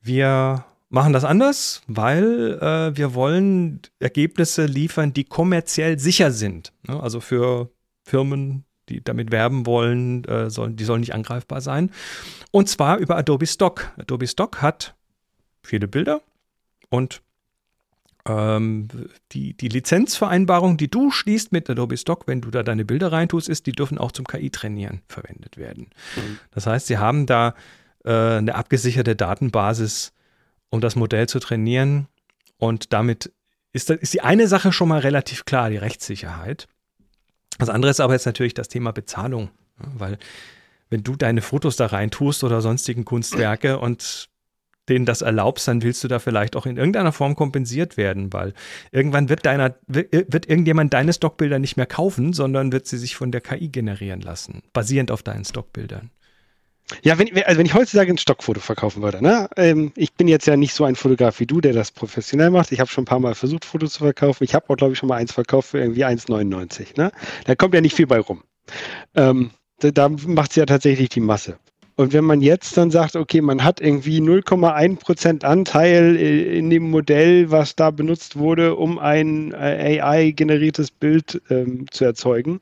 [0.00, 6.72] wir machen das anders, weil äh, wir wollen Ergebnisse liefern, die kommerziell sicher sind.
[6.86, 7.00] Ne?
[7.00, 7.70] Also für
[8.04, 11.90] Firmen, die damit werben wollen, äh, sollen, die sollen nicht angreifbar sein.
[12.50, 13.92] Und zwar über Adobe Stock.
[13.96, 14.94] Adobe Stock hat
[15.62, 16.22] viele Bilder
[16.90, 17.22] und
[18.26, 18.88] ähm,
[19.32, 23.48] die, die Lizenzvereinbarung, die du schließt mit Adobe Stock, wenn du da deine Bilder reintust,
[23.48, 25.90] ist, die dürfen auch zum KI-Trainieren verwendet werden.
[26.16, 26.38] Mhm.
[26.50, 27.54] Das heißt, sie haben da
[28.04, 30.12] äh, eine abgesicherte Datenbasis,
[30.70, 32.08] um das Modell zu trainieren.
[32.58, 33.32] Und damit
[33.72, 36.68] ist, ist die eine Sache schon mal relativ klar, die Rechtssicherheit.
[37.58, 40.18] Das andere ist aber jetzt natürlich das Thema Bezahlung, weil
[40.88, 44.28] wenn du deine Fotos da reintust oder sonstigen Kunstwerke und
[44.88, 48.54] denen das erlaubst, dann willst du da vielleicht auch in irgendeiner Form kompensiert werden, weil
[48.90, 53.30] irgendwann wird deiner, wird irgendjemand deine Stockbilder nicht mehr kaufen, sondern wird sie sich von
[53.30, 56.10] der KI generieren lassen, basierend auf deinen Stockbildern.
[57.02, 59.48] Ja, wenn, also wenn ich heutzutage ein Stockfoto verkaufen würde, ne?
[59.56, 62.72] Ähm, ich bin jetzt ja nicht so ein Fotograf wie du, der das professionell macht.
[62.72, 64.44] Ich habe schon ein paar Mal versucht, Fotos zu verkaufen.
[64.44, 66.98] Ich habe auch, glaube ich, schon mal eins verkauft für irgendwie 1,99.
[66.98, 67.12] Ne?
[67.44, 68.42] Da kommt ja nicht viel bei rum.
[69.14, 69.50] Ähm,
[69.80, 71.58] da, da macht es ja tatsächlich die Masse.
[71.96, 76.90] Und wenn man jetzt dann sagt, okay, man hat irgendwie 0,1 Prozent Anteil in dem
[76.90, 82.60] Modell, was da benutzt wurde, um ein äh, AI-generiertes Bild ähm, zu erzeugen,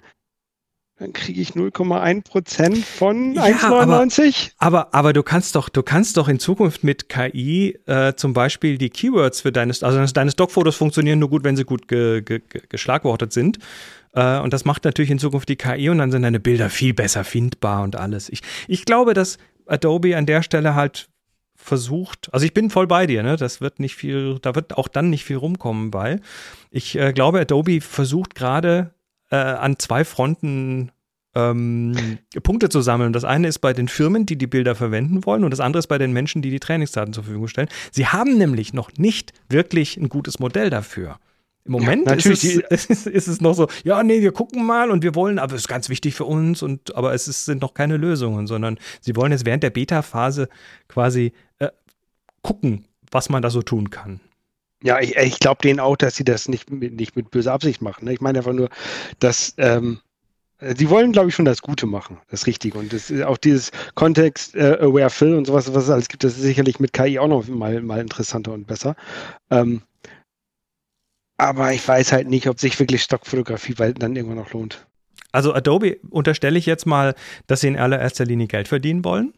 [0.99, 4.51] dann kriege ich 0,1 Prozent von ja, 1,99.
[4.59, 8.33] Aber, aber, aber, du kannst doch, du kannst doch in Zukunft mit KI äh, zum
[8.33, 12.23] Beispiel die Keywords für deine, also deine Stockfotos funktionieren nur gut, wenn sie gut ge,
[12.23, 13.59] ge, geschlagwortet sind.
[14.13, 16.95] Äh, und das macht natürlich in Zukunft die KI und dann sind deine Bilder viel
[16.95, 18.29] besser findbar und alles.
[18.29, 21.09] Ich, ich glaube, dass Adobe an der Stelle halt
[21.55, 23.37] versucht, also ich bin voll bei dir, ne?
[23.37, 26.21] Das wird nicht viel, da wird auch dann nicht viel rumkommen bei.
[26.71, 28.95] Ich äh, glaube, Adobe versucht gerade
[29.31, 30.91] äh, an zwei Fronten
[31.35, 33.13] ähm, Punkte zu sammeln.
[33.13, 35.87] Das eine ist bei den Firmen, die die Bilder verwenden wollen, und das andere ist
[35.87, 37.69] bei den Menschen, die die Trainingsdaten zur Verfügung stellen.
[37.93, 41.19] Sie haben nämlich noch nicht wirklich ein gutes Modell dafür.
[41.65, 44.65] Im Moment ja, natürlich ist, es, ist, ist, es noch so, ja, nee, wir gucken
[44.65, 47.45] mal und wir wollen, aber es ist ganz wichtig für uns und aber es ist,
[47.45, 50.49] sind noch keine Lösungen, sondern sie wollen jetzt während der Beta-Phase
[50.89, 51.69] quasi äh,
[52.43, 54.21] gucken, was man da so tun kann.
[54.83, 58.05] Ja, ich, ich glaube denen auch, dass sie das nicht, nicht mit böser Absicht machen.
[58.05, 58.13] Ne?
[58.13, 58.69] Ich meine einfach nur,
[59.19, 60.01] dass ähm,
[60.61, 62.79] Sie wollen, glaube ich, schon das Gute machen, das Richtige.
[62.79, 66.43] Und das, auch dieses Context-Aware äh, Fill und sowas, was es alles gibt, das ist
[66.43, 68.97] sicherlich mit KI auch noch mal, mal interessanter und besser.
[69.51, 69.83] Ähm,
[71.37, 74.85] aber ich weiß halt nicht, ob sich wirklich Stockfotografie bald dann irgendwann noch lohnt.
[75.31, 77.15] Also Adobe unterstelle ich jetzt mal,
[77.47, 79.35] dass sie in allererster Linie Geld verdienen wollen.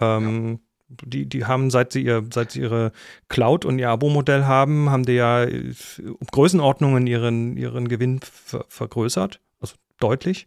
[0.00, 0.67] Ähm, ja.
[0.88, 2.92] Die, die haben, seit sie, ihr, seit sie ihre
[3.28, 9.40] Cloud und ihr Abo-Modell haben, haben die ja um Größenordnungen ihren, ihren Gewinn ver vergrößert.
[9.60, 10.46] Also deutlich.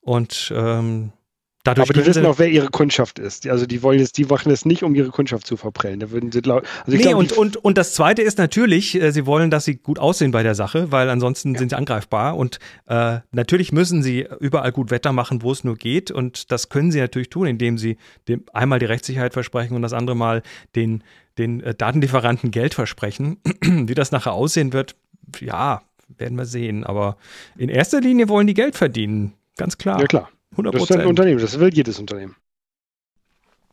[0.00, 1.12] Und ähm,
[1.62, 3.46] Dadurch aber die wissen auch, wer ihre Kundschaft ist.
[3.46, 6.00] Also die wollen jetzt, die machen es nicht, um ihre Kundschaft zu verprellen.
[6.00, 9.26] Da würden sie also nee, glaub, und, und, und das zweite ist natürlich, äh, sie
[9.26, 11.58] wollen, dass sie gut aussehen bei der Sache, weil ansonsten ja.
[11.58, 12.38] sind sie angreifbar.
[12.38, 16.10] Und äh, natürlich müssen sie überall gut Wetter machen, wo es nur geht.
[16.10, 19.92] Und das können sie natürlich tun, indem sie dem einmal die Rechtssicherheit versprechen und das
[19.92, 20.42] andere Mal
[20.76, 21.04] den,
[21.36, 23.36] den äh, Datenlieferanten Geld versprechen.
[23.62, 24.96] Wie das nachher aussehen wird,
[25.40, 25.82] ja,
[26.16, 26.84] werden wir sehen.
[26.84, 27.18] Aber
[27.58, 29.34] in erster Linie wollen die Geld verdienen.
[29.58, 30.00] Ganz klar.
[30.00, 30.30] Ja, klar.
[30.56, 30.72] 100%.
[30.72, 32.36] Das ist ein Unternehmen, das will jedes Unternehmen.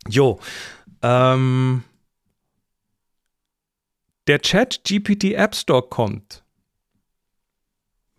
[0.07, 0.39] Jo.
[1.01, 1.83] Ähm,
[4.27, 6.43] der Chat GPT App Store kommt.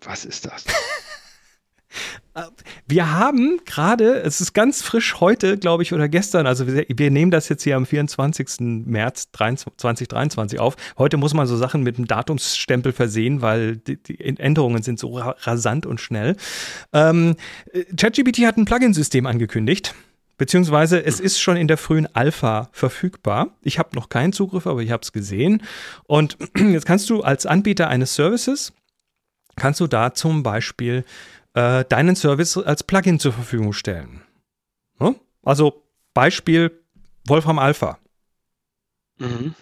[0.01, 0.65] Was ist das?
[2.87, 7.11] Wir haben gerade, es ist ganz frisch heute, glaube ich, oder gestern, also wir, wir,
[7.11, 8.61] nehmen das jetzt hier am 24.
[8.87, 10.77] März 2023 auf.
[10.97, 15.19] Heute muss man so Sachen mit einem Datumsstempel versehen, weil die, die Änderungen sind so
[15.19, 16.37] rasant und schnell.
[16.93, 17.37] Ähm,
[17.97, 19.95] ChatGPT hat ein Plugin-System angekündigt.
[20.39, 23.57] Beziehungsweise es ist schon in der frühen Alpha verfügbar.
[23.61, 25.63] Ich habe noch keinen Zugriff, aber ich habe es gesehen.
[26.05, 28.73] Und jetzt kannst du als Anbieter eines Services,
[29.57, 31.05] kannst du da zum Beispiel
[31.55, 34.23] äh, deinen Service als Plugin zur Verfügung stellen.
[34.99, 35.15] Ne?
[35.43, 35.85] Also
[36.15, 36.83] Beispiel
[37.27, 37.99] Wolfram Alpha.
[39.21, 39.55] Mhm.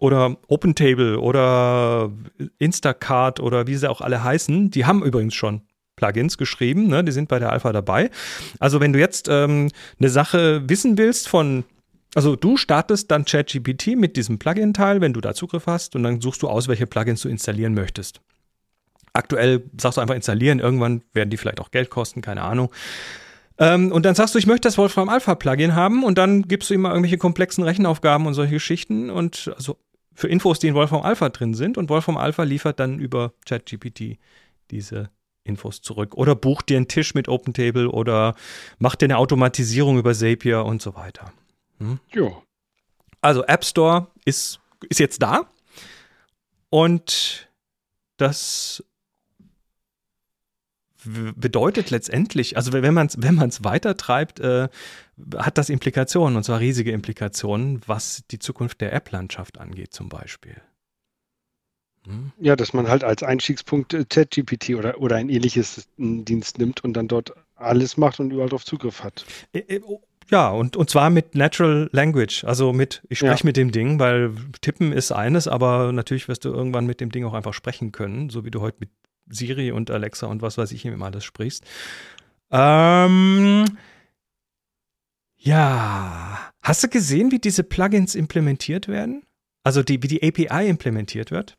[0.00, 2.10] oder OpenTable oder
[2.58, 5.62] Instacart oder wie sie auch alle heißen, die haben übrigens schon
[5.94, 7.04] Plugins geschrieben, ne?
[7.04, 8.10] die sind bei der Alpha dabei.
[8.58, 11.64] Also wenn du jetzt ähm, eine Sache wissen willst von
[12.14, 16.20] also du startest dann ChatGPT mit diesem Plugin-Teil, wenn du da Zugriff hast, und dann
[16.20, 18.20] suchst du aus, welche Plugins du installieren möchtest.
[19.12, 22.70] Aktuell sagst du einfach installieren, irgendwann werden die vielleicht auch Geld kosten, keine Ahnung.
[23.58, 26.70] Ähm, und dann sagst du, ich möchte das Wolfram Alpha Plugin haben und dann gibst
[26.70, 29.76] du ihm mal irgendwelche komplexen Rechenaufgaben und solche Geschichten und also
[30.14, 34.18] für Infos, die in Wolfram Alpha drin sind und Wolfram Alpha liefert dann über ChatGPT
[34.70, 35.10] diese
[35.44, 38.34] Infos zurück oder bucht dir einen Tisch mit OpenTable oder
[38.78, 41.32] macht dir eine Automatisierung über Zapier und so weiter.
[41.78, 41.98] Hm?
[42.14, 42.30] Ja.
[43.20, 45.46] Also App Store ist, ist jetzt da
[46.70, 47.48] und
[48.16, 48.84] das
[51.04, 54.68] bedeutet letztendlich, also wenn man es wenn man's weiter treibt, äh,
[55.36, 60.56] hat das Implikationen, und zwar riesige Implikationen, was die Zukunft der App-Landschaft angeht zum Beispiel.
[62.06, 62.32] Hm?
[62.38, 66.94] Ja, dass man halt als Einstiegspunkt äh, ChatGPT oder, oder ein ähnliches Dienst nimmt und
[66.94, 69.24] dann dort alles macht und überall darauf Zugriff hat.
[69.52, 73.46] Äh, äh, oh, ja, und, und zwar mit Natural Language, also mit, ich spreche ja.
[73.46, 77.24] mit dem Ding, weil tippen ist eines, aber natürlich wirst du irgendwann mit dem Ding
[77.24, 78.90] auch einfach sprechen können, so wie du heute mit
[79.30, 81.64] Siri und Alexa und was weiß ich immer alles sprichst.
[82.50, 83.64] Ähm,
[85.36, 89.22] ja, hast du gesehen, wie diese Plugins implementiert werden?
[89.62, 91.56] Also die, wie die API implementiert wird?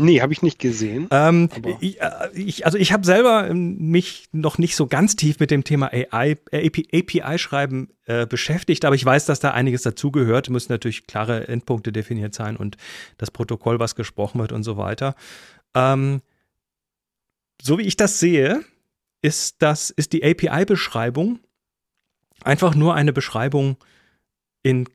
[0.00, 1.08] Nee, habe ich nicht gesehen.
[1.10, 1.48] Ähm,
[1.80, 5.50] ich, äh, ich, also ich habe selber ähm, mich noch nicht so ganz tief mit
[5.50, 10.50] dem Thema AI, API-Schreiben äh, beschäftigt, aber ich weiß, dass da einiges dazugehört.
[10.50, 12.76] Müssen natürlich klare Endpunkte definiert sein und
[13.16, 15.16] das Protokoll, was gesprochen wird und so weiter.
[15.74, 16.22] Ähm,
[17.62, 18.64] so wie ich das sehe,
[19.22, 21.40] ist das, ist die API-Beschreibung
[22.44, 23.76] einfach nur eine Beschreibung
[24.62, 24.88] in,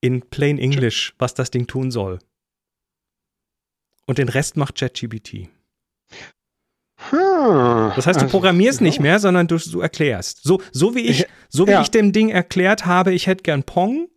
[0.00, 2.18] in plain English, was das Ding tun soll.
[4.06, 5.48] Und den Rest macht ChatGPT.
[7.10, 10.42] Hm, das heißt, du also, programmierst nicht mehr, sondern du, du, erklärst.
[10.42, 11.82] So, so wie ich, so wie ja.
[11.82, 14.08] ich dem Ding erklärt habe, ich hätte gern Pong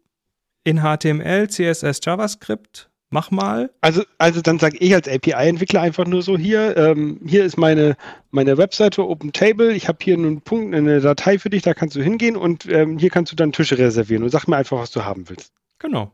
[0.64, 2.90] in HTML, CSS, JavaScript.
[3.10, 3.70] Mach mal.
[3.80, 7.96] Also, also dann sage ich als API-Entwickler einfach nur so hier, ähm, hier ist meine,
[8.32, 12.02] meine Webseite OpenTable, ich habe hier einen Punkt, eine Datei für dich, da kannst du
[12.02, 15.06] hingehen und ähm, hier kannst du dann Tische reservieren und sag mir einfach, was du
[15.06, 15.54] haben willst.
[15.80, 16.12] Genau.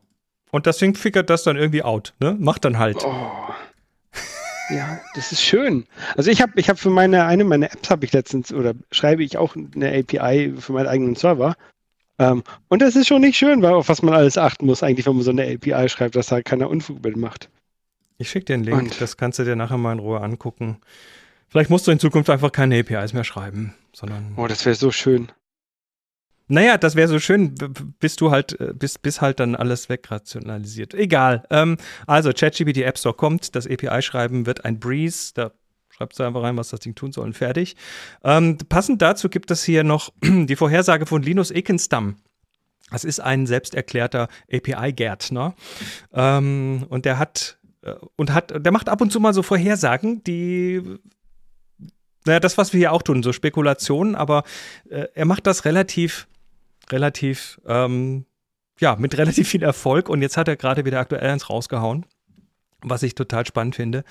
[0.51, 2.37] Und das Ding figert das dann irgendwie out, ne?
[2.39, 3.03] Macht dann halt.
[3.03, 3.31] Oh.
[4.69, 5.85] Ja, das ist schön.
[6.15, 9.23] Also ich habe ich hab für meine, eine meiner Apps habe ich letztens oder schreibe
[9.23, 11.55] ich auch eine API für meinen eigenen Server.
[12.19, 15.05] Ähm, und das ist schon nicht schön, weil auf was man alles achten muss, eigentlich,
[15.05, 17.49] wenn man so eine API schreibt, dass da keiner Unfug mitmacht.
[18.17, 20.77] Ich schicke dir einen Link, und das kannst du dir nachher mal in Ruhe angucken.
[21.49, 24.33] Vielleicht musst du in Zukunft einfach keine APIs mehr schreiben, sondern.
[24.37, 25.31] Oh, das wäre so schön.
[26.47, 27.55] Naja, das wäre so schön,
[27.99, 30.93] bis du halt, äh, bis, bis halt dann alles wegrationalisiert.
[30.93, 31.45] Egal.
[31.49, 35.51] Ähm, also, ChatGPT App Store kommt, das API-Schreiben wird ein Breeze, da
[35.95, 37.75] schreibst du einfach rein, was das Ding tun soll und fertig.
[38.23, 42.17] Ähm, passend dazu gibt es hier noch die Vorhersage von Linus Ekenstam.
[42.91, 45.55] Das ist ein selbsterklärter API-Gärtner.
[46.13, 50.23] Ähm, und der hat, äh, und hat, der macht ab und zu mal so Vorhersagen,
[50.23, 50.81] die
[52.25, 54.43] naja, das, was wir hier auch tun, so Spekulationen, aber
[54.89, 56.27] äh, er macht das relativ
[56.91, 58.25] relativ, ähm,
[58.79, 60.09] ja, mit relativ viel Erfolg.
[60.09, 62.05] Und jetzt hat er gerade wieder aktuell eins rausgehauen,
[62.83, 64.03] was ich total spannend finde.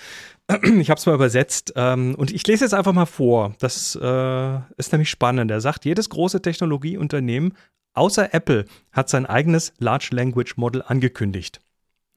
[0.63, 3.55] Ich habe es mal übersetzt ähm, und ich lese jetzt einfach mal vor.
[3.59, 5.51] Das äh, ist nämlich spannend.
[5.51, 7.55] Er sagt, jedes große Technologieunternehmen
[7.95, 11.61] außer Apple hat sein eigenes Large Language Model angekündigt.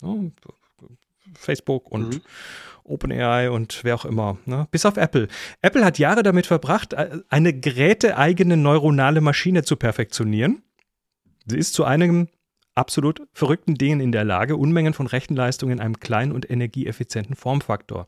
[0.02, 0.32] Oh,
[1.34, 2.22] Facebook und mhm.
[2.84, 4.68] OpenAI und wer auch immer, ne?
[4.72, 5.28] bis auf Apple.
[5.62, 6.96] Apple hat Jahre damit verbracht,
[7.30, 10.62] eine geräteeigene neuronale Maschine zu perfektionieren.
[11.48, 12.28] Sie ist zu einem
[12.76, 18.08] absolut verrückten Dingen in der Lage, Unmengen von Rechenleistung in einem kleinen und energieeffizienten Formfaktor.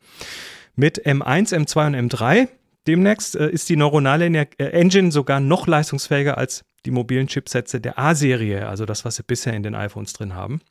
[0.75, 2.47] Mit M1, M2 und M3
[2.85, 7.81] demnächst äh, ist die neuronale Ener äh, Engine sogar noch leistungsfähiger als die mobilen Chipsätze
[7.81, 10.61] der A-Serie, also das, was sie bisher in den iPhones drin haben.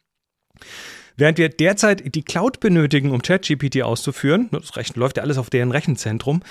[1.19, 5.51] Während wir derzeit die Cloud benötigen, um ChatGPT auszuführen, das Rechen läuft ja alles auf
[5.51, 6.43] deren Rechenzentrum,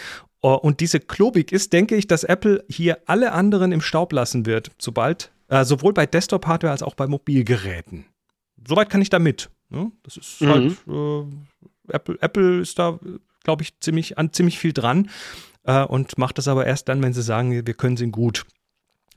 [0.42, 4.46] äh, und diese klobig ist, denke ich, dass Apple hier alle anderen im Staub lassen
[4.46, 8.06] wird, sobald, äh, sowohl bei Desktop-Hardware als auch bei Mobilgeräten.
[8.68, 9.50] Soweit kann ich da mit.
[9.70, 9.92] Ne?
[10.04, 10.48] Das ist mhm.
[10.48, 13.00] halt, äh, Apple, Apple ist da,
[13.44, 15.10] glaube ich, ziemlich, an ziemlich viel dran
[15.64, 18.46] äh, und macht das aber erst dann, wenn sie sagen, wir können sie gut.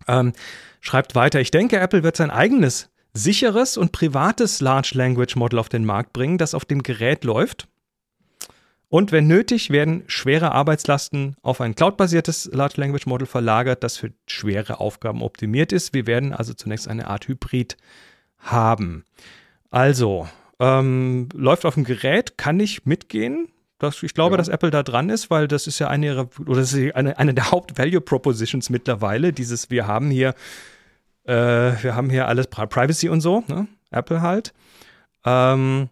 [0.07, 0.33] Ähm,
[0.81, 5.69] schreibt weiter, ich denke, Apple wird sein eigenes sicheres und privates Large Language Model auf
[5.69, 7.69] den Markt bringen, das auf dem Gerät läuft.
[8.91, 14.13] Und wenn nötig, werden schwere Arbeitslasten auf ein cloudbasiertes Large Language Model verlagert, das für
[14.27, 15.93] schwere Aufgaben optimiert ist.
[15.93, 17.77] Wir werden also zunächst eine Art Hybrid
[18.39, 19.05] haben.
[19.71, 20.29] Also,
[20.61, 23.47] Ähm, läuft auf dem Gerät, kann ich mitgehen.
[23.79, 24.39] Das, ich glaube, Ja.
[24.39, 27.17] dass Apple da dran ist, weil das ist ja eine ihrer, oder das ist eine,
[27.17, 29.33] eine der Haupt-Value-Propositions mittlerweile.
[29.33, 30.35] Dieses, wir haben hier,
[31.27, 33.69] äh, wir haben hier alles Pri- Privacy und so, ne?
[33.93, 34.53] Apple halt.
[35.25, 35.91] Ähm,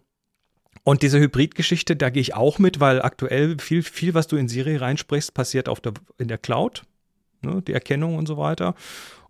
[0.87, 4.47] und diese Hybrid-Geschichte, da gehe ich auch mit, weil aktuell viel, viel, was du in
[4.47, 6.83] Siri reinsprichst, passiert auf der, in der Cloud,
[7.41, 7.61] ne?
[7.61, 8.73] die Erkennung und so weiter.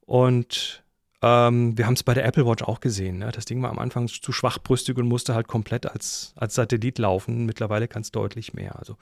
[0.02, 0.84] Und
[1.24, 3.18] ähm, wir haben es bei der Apple Watch auch gesehen.
[3.18, 3.32] Ne?
[3.32, 7.48] Das Ding war am Anfang zu schwachbrüstig und musste halt komplett als, als Satellit laufen.
[7.48, 8.78] Mittlerweile kann es deutlich mehr.
[8.78, 8.96] Also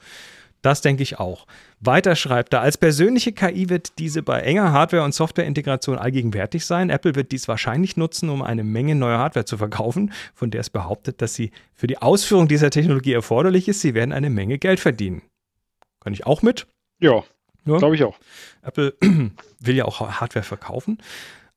[0.62, 1.46] das denke ich auch.
[1.80, 6.90] Weiter schreibt er, als persönliche KI wird diese bei enger Hardware- und Softwareintegration allgegenwärtig sein.
[6.90, 10.70] Apple wird dies wahrscheinlich nutzen, um eine Menge neuer Hardware zu verkaufen, von der es
[10.70, 13.80] behauptet, dass sie für die Ausführung dieser Technologie erforderlich ist.
[13.80, 15.22] Sie werden eine Menge Geld verdienen.
[16.00, 16.66] Kann ich auch mit.
[17.00, 17.22] Ja,
[17.66, 17.76] Ja.
[17.78, 18.18] glaube ich auch.
[18.62, 18.94] Apple
[19.60, 20.98] will ja auch Hardware verkaufen.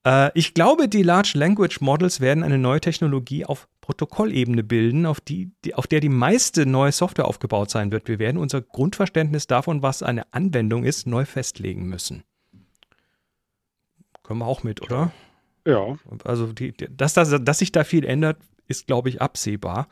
[0.05, 5.19] Äh, ich glaube, die Large Language Models werden eine neue Technologie auf Protokollebene bilden, auf,
[5.19, 8.07] die, die, auf der die meiste neue Software aufgebaut sein wird.
[8.07, 12.23] Wir werden unser Grundverständnis davon, was eine Anwendung ist, neu festlegen müssen.
[14.21, 15.11] Können wir auch mit, oder?
[15.65, 15.97] Ja.
[16.23, 18.37] Also, die, dass, dass, dass sich da viel ändert,
[18.67, 19.87] ist, glaube ich, absehbar.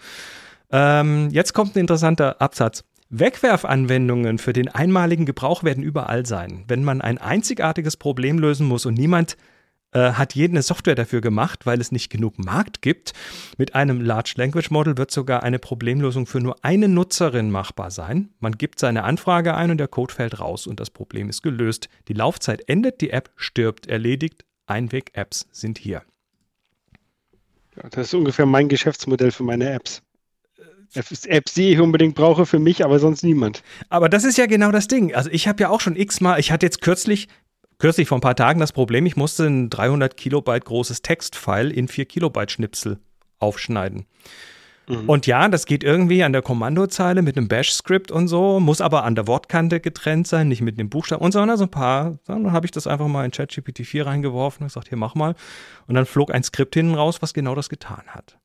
[0.70, 2.84] Ähm, jetzt kommt ein interessanter Absatz.
[3.10, 6.66] Wegwerfanwendungen für den einmaligen Gebrauch werden überall sein.
[6.68, 9.38] Wenn man ein einzigartiges Problem lösen muss und niemand
[9.98, 13.14] äh, hat jede Software dafür gemacht, weil es nicht genug Markt gibt,
[13.58, 18.30] mit einem Large Language Model wird sogar eine Problemlösung für nur eine Nutzerin machbar sein.
[18.39, 21.89] Man gibt seine Anfrage ein und der Code fällt raus und das Problem ist gelöst.
[22.08, 24.45] Die Laufzeit endet, die App stirbt, erledigt.
[24.68, 26.04] Einweg-Apps sind hier.
[27.76, 30.04] Ja, Das ist ungefähr mein Geschäftsmodell für meine Apps.
[30.93, 33.64] Apps, Apps, die ich unbedingt brauche für mich, aber sonst niemand.
[33.89, 35.14] Aber das ist ja genau das Ding.
[35.14, 37.28] Also ich habe ja auch schon x-mal, ich hatte jetzt kürzlich,
[37.80, 41.88] kürzlich vor ein paar Tagen das Problem, ich musste ein 300 Kilobyte großes Textfile in
[41.88, 42.99] 4 Kilobyte Schnipsel
[43.39, 44.05] aufschneiden.
[44.88, 45.09] Mhm.
[45.09, 49.03] Und ja, das geht irgendwie an der Kommandozeile mit einem Bash-Skript und so, muss aber
[49.03, 52.17] an der Wortkante getrennt sein, nicht mit dem Buchstaben und so, ne, so ein paar.
[52.25, 55.36] Dann habe ich das einfach mal in ChatGPT 4 reingeworfen und gesagt, hier mach mal.
[55.88, 58.38] Und dann flog ein Skript hinten raus, was genau das getan hat.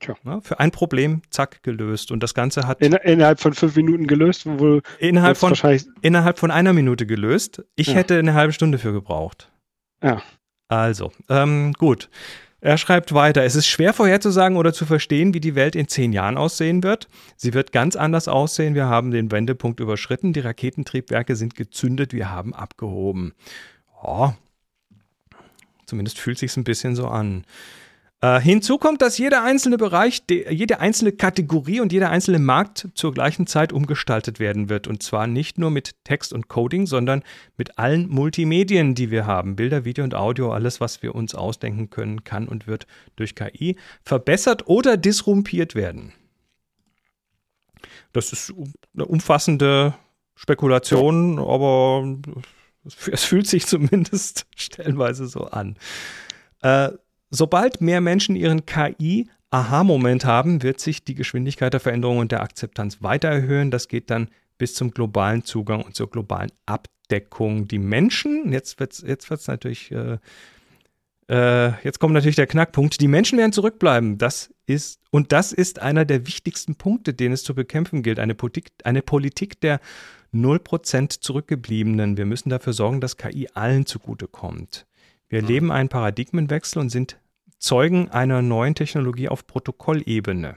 [0.00, 0.14] Tja.
[0.24, 2.10] Ja, für ein Problem, zack, gelöst.
[2.10, 5.54] Und das Ganze hat In, innerhalb von fünf Minuten gelöst, wohl innerhalb von
[6.00, 7.62] innerhalb von einer Minute gelöst.
[7.76, 7.94] Ich Ja.
[7.94, 9.50] hätte eine halbe Stunde für gebraucht.
[10.02, 10.22] Ja.
[10.68, 12.08] Also, ähm, gut.
[12.62, 16.12] Er schreibt weiter, es ist schwer vorherzusagen oder zu verstehen, wie die Welt in zehn
[16.12, 17.08] Jahren aussehen wird.
[17.36, 18.74] Sie wird ganz anders aussehen.
[18.74, 20.34] Wir haben den Wendepunkt überschritten.
[20.34, 22.12] Die Raketentriebwerke sind gezündet.
[22.12, 23.32] Wir haben abgehoben.
[24.04, 24.36] Ja,
[25.86, 27.44] zumindest fühlt sich ein bisschen so an.
[28.22, 32.88] Äh, hinzu kommt, dass jeder einzelne Bereich, de, jede einzelne Kategorie und jeder einzelne Markt
[32.94, 34.86] zur gleichen Zeit umgestaltet werden wird.
[34.86, 37.22] Und zwar nicht nur mit Text und Coding, sondern
[37.56, 39.56] mit allen Multimedien, die wir haben.
[39.56, 43.76] Bilder, Video und Audio, alles, was wir uns ausdenken können, kann und wird durch KI
[44.02, 46.12] verbessert oder disrumpiert werden.
[48.12, 48.52] Das ist
[48.92, 49.94] eine umfassende
[50.34, 52.18] Spekulation, aber
[52.84, 55.78] es, fühlt sich zumindest stellenweise so an.
[56.60, 56.90] Äh,
[57.30, 63.02] Sobald mehr Menschen ihren KI-Aha-Moment haben, wird sich die Geschwindigkeit der Veränderung und der Akzeptanz
[63.02, 63.70] weiter erhöhen.
[63.70, 64.28] Das geht dann
[64.58, 67.68] bis zum globalen Zugang und zur globalen Abdeckung.
[67.68, 70.18] Die Menschen, jetzt wird es jetzt wird's natürlich, äh,
[71.28, 74.18] äh, jetzt kommt natürlich der Knackpunkt, die Menschen werden zurückbleiben.
[74.18, 78.18] Das ist, und das ist einer der wichtigsten Punkte, den es zu bekämpfen gilt.
[78.18, 79.80] Eine Politik, eine Politik der
[80.34, 82.16] 0% Zurückgebliebenen.
[82.16, 84.86] Wir müssen dafür sorgen, dass KI allen zugutekommt.
[85.30, 87.18] Wir erleben einen Paradigmenwechsel und sind
[87.58, 90.56] Zeugen einer neuen Technologie auf Protokollebene.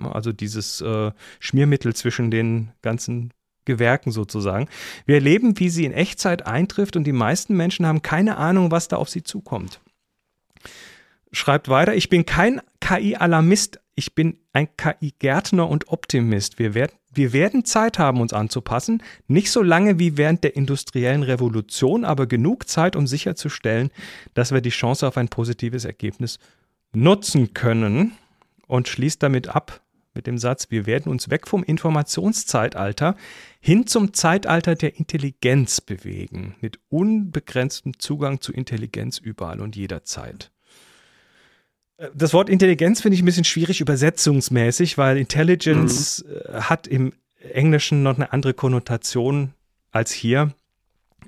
[0.00, 3.32] Also dieses äh, Schmiermittel zwischen den ganzen
[3.64, 4.68] Gewerken sozusagen.
[5.06, 8.88] Wir erleben, wie sie in Echtzeit eintrifft und die meisten Menschen haben keine Ahnung, was
[8.88, 9.80] da auf sie zukommt.
[11.32, 16.58] Schreibt weiter, ich bin kein KI-Alarmist, ich bin ein KI-Gärtner und Optimist.
[16.58, 19.02] Wir werden, wir werden Zeit haben, uns anzupassen.
[19.26, 23.90] Nicht so lange wie während der industriellen Revolution, aber genug Zeit, um sicherzustellen,
[24.34, 26.38] dass wir die Chance auf ein positives Ergebnis
[26.92, 28.12] nutzen können.
[28.66, 29.82] Und schließt damit ab
[30.14, 33.16] mit dem Satz, wir werden uns weg vom Informationszeitalter
[33.60, 40.53] hin zum Zeitalter der Intelligenz bewegen, mit unbegrenztem Zugang zu Intelligenz überall und jederzeit.
[42.14, 46.68] Das Wort Intelligenz finde ich ein bisschen schwierig übersetzungsmäßig, weil Intelligence mhm.
[46.68, 47.12] hat im
[47.52, 49.52] Englischen noch eine andere Konnotation
[49.92, 50.52] als hier.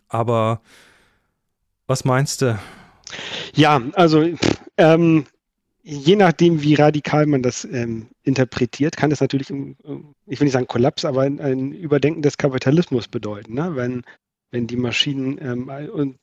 [0.09, 0.61] Aber
[1.87, 2.59] was meinst du?
[3.55, 4.29] Ja, also
[4.77, 5.27] ähm,
[5.83, 10.67] je nachdem, wie radikal man das ähm, interpretiert, kann es natürlich, ich will nicht sagen
[10.67, 13.55] Kollaps, aber ein, ein Überdenken des Kapitalismus bedeuten.
[13.55, 13.77] Ne?
[13.77, 14.03] Wenn,
[14.51, 16.19] wenn die Maschinen ähm, und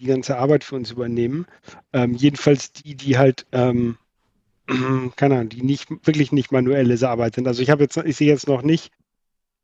[0.00, 1.46] die ganze Arbeit für uns übernehmen.
[1.92, 3.96] Ähm, jedenfalls die, die halt ähm,
[5.16, 7.46] keine Ahnung, die nicht wirklich nicht manuelle Arbeit sind.
[7.46, 8.92] Also ich habe jetzt, ich sehe jetzt noch nicht,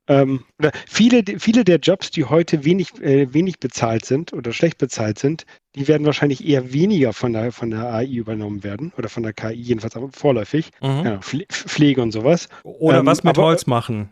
[0.09, 4.79] ähm, oder viele, viele der Jobs, die heute wenig, äh, wenig bezahlt sind oder schlecht
[4.79, 9.09] bezahlt sind, die werden wahrscheinlich eher weniger von der, von der AI übernommen werden oder
[9.09, 10.71] von der KI, jedenfalls auch vorläufig.
[10.81, 11.05] Mhm.
[11.05, 12.49] Ja, Pflege und sowas.
[12.63, 14.11] Oder ähm, was mit aber, Holz machen.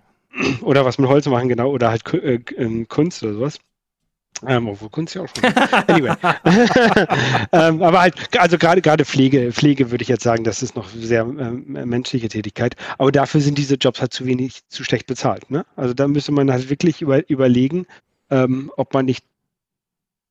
[0.62, 1.70] Oder was mit Holz machen, genau.
[1.70, 3.58] Oder halt äh, ähm, Kunst oder sowas.
[4.46, 5.44] Ähm, obwohl Kunst ja auch schon.
[5.86, 6.14] anyway.
[7.52, 10.88] ähm, aber halt, also gerade gerade Pflege, Pflege würde ich jetzt sagen, das ist noch
[10.88, 12.74] sehr ähm, menschliche Tätigkeit.
[12.98, 15.50] Aber dafür sind diese Jobs halt zu wenig, zu schlecht bezahlt.
[15.50, 15.64] Ne?
[15.76, 17.86] Also da müsste man halt wirklich über, überlegen,
[18.30, 19.24] ähm, ob man nicht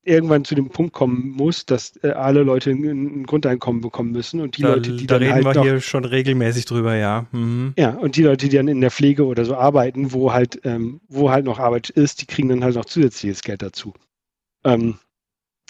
[0.04, 4.40] irgendwann zu dem Punkt kommen muss, dass äh, alle Leute ein, ein, Grundeinkommen bekommen müssen
[4.40, 6.94] und die da, Leute, die da dann reden halt wir noch, hier schon regelmäßig drüber,
[6.94, 7.26] ja.
[7.32, 7.74] Mhm.
[7.76, 11.00] Ja, und die Leute, die dann in der Pflege oder so arbeiten, wo halt, ähm,
[11.08, 13.94] wo halt noch Arbeit ist, die kriegen dann halt noch zusätzliches Geld dazu.
[14.64, 14.98] Ähm,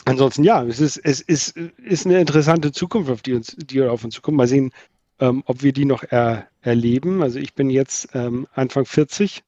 [0.05, 4.05] ansonsten ja, es ist, es ist, ist eine interessante Zukunft, auf die uns, die auf
[4.05, 4.37] uns zukommt.
[4.37, 4.73] Mal sehen,
[5.21, 7.23] ähm, ob wir die noch er, erleben.
[7.23, 9.43] Also ich bin jetzt ähm, Anfang 40.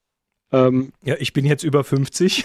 [0.53, 2.44] Ähm, ja, ich bin jetzt über 50.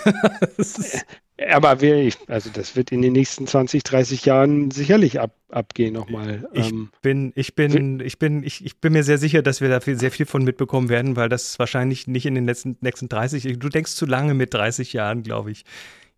[1.50, 6.48] aber wir, also das wird in den nächsten 20, 30 Jahren sicherlich ab, abgehen nochmal.
[6.54, 9.70] Ich ähm, bin, ich bin, ich bin, ich, ich bin mir sehr sicher, dass wir
[9.70, 13.08] da viel, sehr viel von mitbekommen werden, weil das wahrscheinlich nicht in den letzten, nächsten
[13.08, 15.66] 30, du denkst zu lange mit 30 Jahren, glaube ich.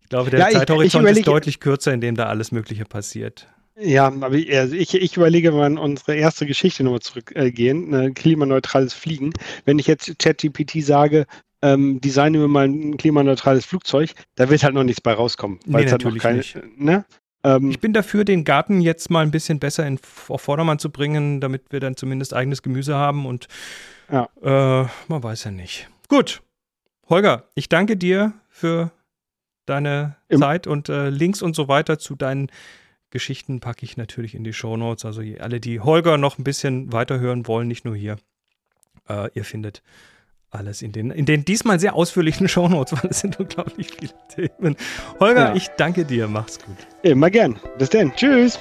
[0.00, 3.48] Ich glaube, der ja, Zeithorizont ist deutlich kürzer, in dem da alles Mögliche passiert.
[3.76, 9.32] Ja, aber ich, ich überlege mal an unsere erste Geschichte nochmal zurückgehen, äh, klimaneutrales Fliegen.
[9.64, 11.26] Wenn ich jetzt ChatGPT sage,
[11.64, 15.58] ähm, designen wir mal ein klimaneutrales Flugzeug, da wird halt noch nichts bei rauskommen.
[15.64, 16.58] Weil nee, halt natürlich keine, nicht.
[16.76, 17.06] Ne?
[17.42, 19.98] Ähm, ich bin dafür, den Garten jetzt mal ein bisschen besser in,
[20.28, 23.48] auf Vordermann zu bringen, damit wir dann zumindest eigenes Gemüse haben und
[24.12, 24.28] ja.
[24.42, 25.88] äh, man weiß ja nicht.
[26.08, 26.42] Gut,
[27.08, 28.92] Holger, ich danke dir für
[29.64, 32.50] deine Im Zeit und äh, Links und so weiter zu deinen
[33.08, 35.06] Geschichten packe ich natürlich in die Show Notes.
[35.06, 38.16] Also alle, die Holger noch ein bisschen weiterhören wollen, nicht nur hier,
[39.08, 39.82] äh, ihr findet
[40.54, 44.12] alles in den, in den diesmal sehr ausführlichen Show Notes, weil es sind unglaublich viele
[44.34, 44.76] Themen.
[45.20, 45.54] Holger, ja.
[45.54, 46.28] ich danke dir.
[46.28, 46.76] Mach's gut.
[47.02, 47.58] Immer gern.
[47.78, 48.14] Bis dann.
[48.14, 48.58] Tschüss.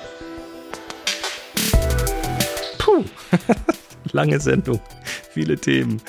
[2.80, 3.04] Puh.
[4.12, 4.80] Lange Sendung.
[5.32, 6.02] Viele Themen.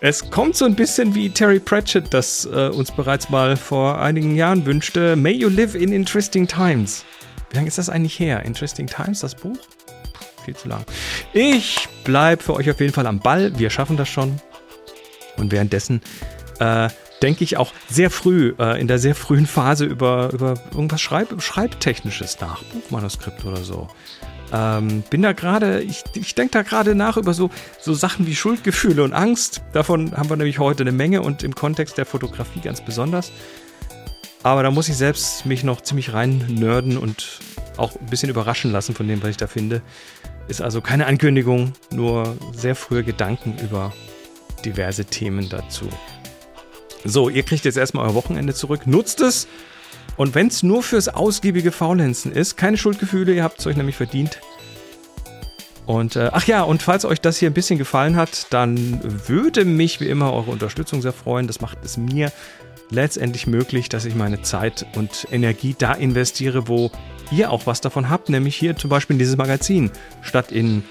[0.00, 4.36] Es kommt so ein bisschen wie Terry Pratchett, das äh, uns bereits mal vor einigen
[4.36, 5.16] Jahren wünschte.
[5.16, 7.04] May you live in interesting times.
[7.50, 8.44] Wie lange ist das eigentlich her?
[8.44, 9.58] Interesting Times, das Buch?
[10.12, 10.84] Puh, viel zu lang.
[11.32, 13.58] Ich bleibe für euch auf jeden Fall am Ball.
[13.58, 14.40] Wir schaffen das schon.
[15.48, 16.02] Und währenddessen
[16.60, 16.90] äh,
[17.22, 21.40] denke ich auch sehr früh, äh, in der sehr frühen Phase über, über irgendwas Schreib
[21.40, 23.88] Schreibtechnisches nach, Buchmanuskript oder so.
[24.52, 27.48] Ähm, bin da gerade, ich, ich denke da gerade nach über so,
[27.80, 29.62] so Sachen wie Schuldgefühle und Angst.
[29.72, 33.32] Davon haben wir nämlich heute eine Menge und im Kontext der Fotografie ganz besonders.
[34.42, 37.40] Aber da muss ich selbst mich noch ziemlich rein nörden und
[37.78, 39.80] auch ein bisschen überraschen lassen von dem, was ich da finde.
[40.46, 43.94] Ist also keine Ankündigung, nur sehr frühe Gedanken über
[44.64, 45.88] diverse Themen dazu.
[47.04, 48.86] So, ihr kriegt jetzt erstmal euer Wochenende zurück.
[48.86, 49.48] Nutzt es
[50.16, 53.96] und wenn es nur fürs ausgiebige Faulenzen ist, keine Schuldgefühle, ihr habt es euch nämlich
[53.96, 54.40] verdient.
[55.86, 59.64] Und äh, ach ja, und falls euch das hier ein bisschen gefallen hat, dann würde
[59.64, 61.46] mich wie immer eure Unterstützung sehr freuen.
[61.46, 62.32] Das macht es mir
[62.90, 66.90] letztendlich möglich, dass ich meine Zeit und Energie da investiere, wo
[67.30, 69.90] ihr auch was davon habt, nämlich hier zum Beispiel in dieses Magazin,
[70.20, 70.82] statt in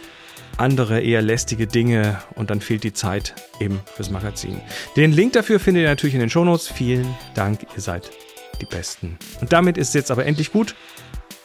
[0.58, 4.62] andere eher lästige Dinge und dann fehlt die Zeit eben fürs Magazin.
[4.96, 6.68] Den Link dafür findet ihr natürlich in den Shownotes.
[6.68, 8.10] Vielen Dank, ihr seid
[8.62, 9.18] die Besten.
[9.42, 10.76] Und damit ist es jetzt aber endlich gut.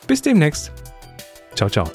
[0.07, 0.73] Bis demnächst.
[1.55, 1.91] Ciao, ciao.